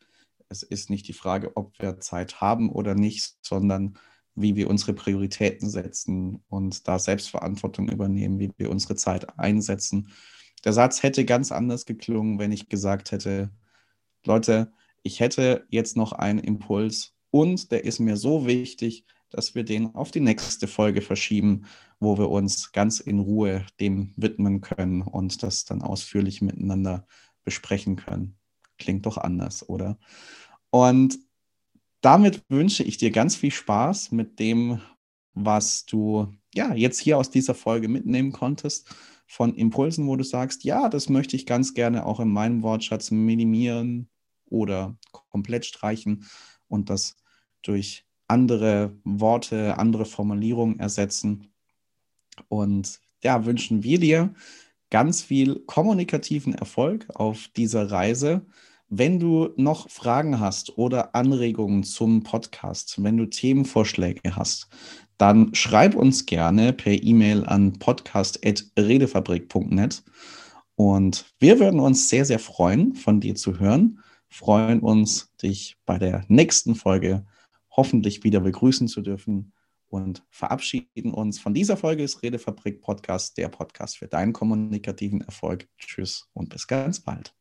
Es 0.48 0.64
ist 0.64 0.90
nicht 0.90 1.06
die 1.06 1.12
Frage, 1.12 1.52
ob 1.56 1.78
wir 1.78 2.00
Zeit 2.00 2.40
haben 2.40 2.68
oder 2.68 2.96
nicht, 2.96 3.36
sondern 3.42 3.96
wie 4.42 4.56
wir 4.56 4.68
unsere 4.68 4.92
Prioritäten 4.92 5.68
setzen 5.68 6.42
und 6.48 6.86
da 6.88 6.98
Selbstverantwortung 6.98 7.88
übernehmen, 7.88 8.38
wie 8.38 8.50
wir 8.56 8.70
unsere 8.70 8.96
Zeit 8.96 9.38
einsetzen. 9.38 10.08
Der 10.64 10.72
Satz 10.72 11.02
hätte 11.02 11.24
ganz 11.24 11.52
anders 11.52 11.86
geklungen, 11.86 12.38
wenn 12.38 12.52
ich 12.52 12.68
gesagt 12.68 13.12
hätte, 13.12 13.50
Leute, 14.24 14.72
ich 15.02 15.20
hätte 15.20 15.66
jetzt 15.70 15.96
noch 15.96 16.12
einen 16.12 16.38
Impuls 16.38 17.14
und 17.30 17.72
der 17.72 17.84
ist 17.84 18.00
mir 18.00 18.16
so 18.16 18.46
wichtig, 18.46 19.06
dass 19.30 19.54
wir 19.54 19.64
den 19.64 19.94
auf 19.94 20.10
die 20.10 20.20
nächste 20.20 20.66
Folge 20.66 21.00
verschieben, 21.00 21.64
wo 22.00 22.18
wir 22.18 22.28
uns 22.28 22.72
ganz 22.72 23.00
in 23.00 23.20
Ruhe 23.20 23.64
dem 23.78 24.12
widmen 24.16 24.60
können 24.60 25.02
und 25.02 25.42
das 25.42 25.64
dann 25.64 25.82
ausführlich 25.82 26.42
miteinander 26.42 27.06
besprechen 27.44 27.96
können. 27.96 28.36
Klingt 28.78 29.06
doch 29.06 29.18
anders, 29.18 29.68
oder? 29.68 29.98
Und 30.70 31.18
damit 32.00 32.42
wünsche 32.48 32.82
ich 32.82 32.96
dir 32.96 33.10
ganz 33.10 33.36
viel 33.36 33.50
Spaß 33.50 34.12
mit 34.12 34.38
dem, 34.38 34.80
was 35.34 35.84
du 35.86 36.28
ja 36.54 36.74
jetzt 36.74 36.98
hier 37.00 37.18
aus 37.18 37.30
dieser 37.30 37.54
Folge 37.54 37.88
mitnehmen 37.88 38.32
konntest 38.32 38.88
von 39.26 39.54
Impulsen, 39.54 40.06
wo 40.08 40.16
du 40.16 40.24
sagst, 40.24 40.64
ja, 40.64 40.88
das 40.88 41.08
möchte 41.08 41.36
ich 41.36 41.46
ganz 41.46 41.74
gerne 41.74 42.04
auch 42.04 42.20
in 42.20 42.28
meinem 42.28 42.62
Wortschatz 42.62 43.10
minimieren 43.10 44.08
oder 44.46 44.96
komplett 45.12 45.64
streichen 45.64 46.24
und 46.66 46.90
das 46.90 47.16
durch 47.62 48.04
andere 48.26 48.96
Worte, 49.04 49.78
andere 49.78 50.04
Formulierungen 50.04 50.80
ersetzen. 50.80 51.52
Und 52.48 53.00
ja, 53.22 53.44
wünschen 53.44 53.82
wir 53.82 54.00
dir 54.00 54.34
ganz 54.88 55.22
viel 55.22 55.60
kommunikativen 55.66 56.54
Erfolg 56.54 57.06
auf 57.14 57.48
dieser 57.56 57.90
Reise 57.90 58.46
wenn 58.90 59.18
du 59.20 59.50
noch 59.56 59.88
Fragen 59.88 60.40
hast 60.40 60.76
oder 60.76 61.14
Anregungen 61.14 61.84
zum 61.84 62.24
Podcast, 62.24 63.00
wenn 63.02 63.16
du 63.16 63.24
Themenvorschläge 63.26 64.36
hast, 64.36 64.68
dann 65.16 65.54
schreib 65.54 65.94
uns 65.94 66.26
gerne 66.26 66.72
per 66.72 66.92
E-Mail 66.92 67.46
an 67.46 67.74
podcast.redefabrik.net. 67.74 70.02
Und 70.74 71.32
wir 71.38 71.60
würden 71.60 71.78
uns 71.78 72.08
sehr, 72.08 72.24
sehr 72.24 72.40
freuen, 72.40 72.94
von 72.94 73.20
dir 73.20 73.36
zu 73.36 73.60
hören. 73.60 74.00
Freuen 74.28 74.80
uns, 74.80 75.30
dich 75.40 75.76
bei 75.86 75.98
der 75.98 76.24
nächsten 76.28 76.74
Folge 76.74 77.24
hoffentlich 77.70 78.24
wieder 78.24 78.40
begrüßen 78.40 78.88
zu 78.88 79.02
dürfen 79.02 79.52
und 79.88 80.24
verabschieden 80.30 81.12
uns 81.12 81.38
von 81.38 81.54
dieser 81.54 81.76
Folge 81.76 82.02
des 82.02 82.22
Redefabrik 82.22 82.80
Podcast, 82.80 83.36
der 83.36 83.48
Podcast 83.48 83.98
für 83.98 84.08
deinen 84.08 84.32
kommunikativen 84.32 85.20
Erfolg. 85.20 85.68
Tschüss 85.78 86.28
und 86.32 86.48
bis 86.48 86.66
ganz 86.66 86.98
bald. 87.00 87.39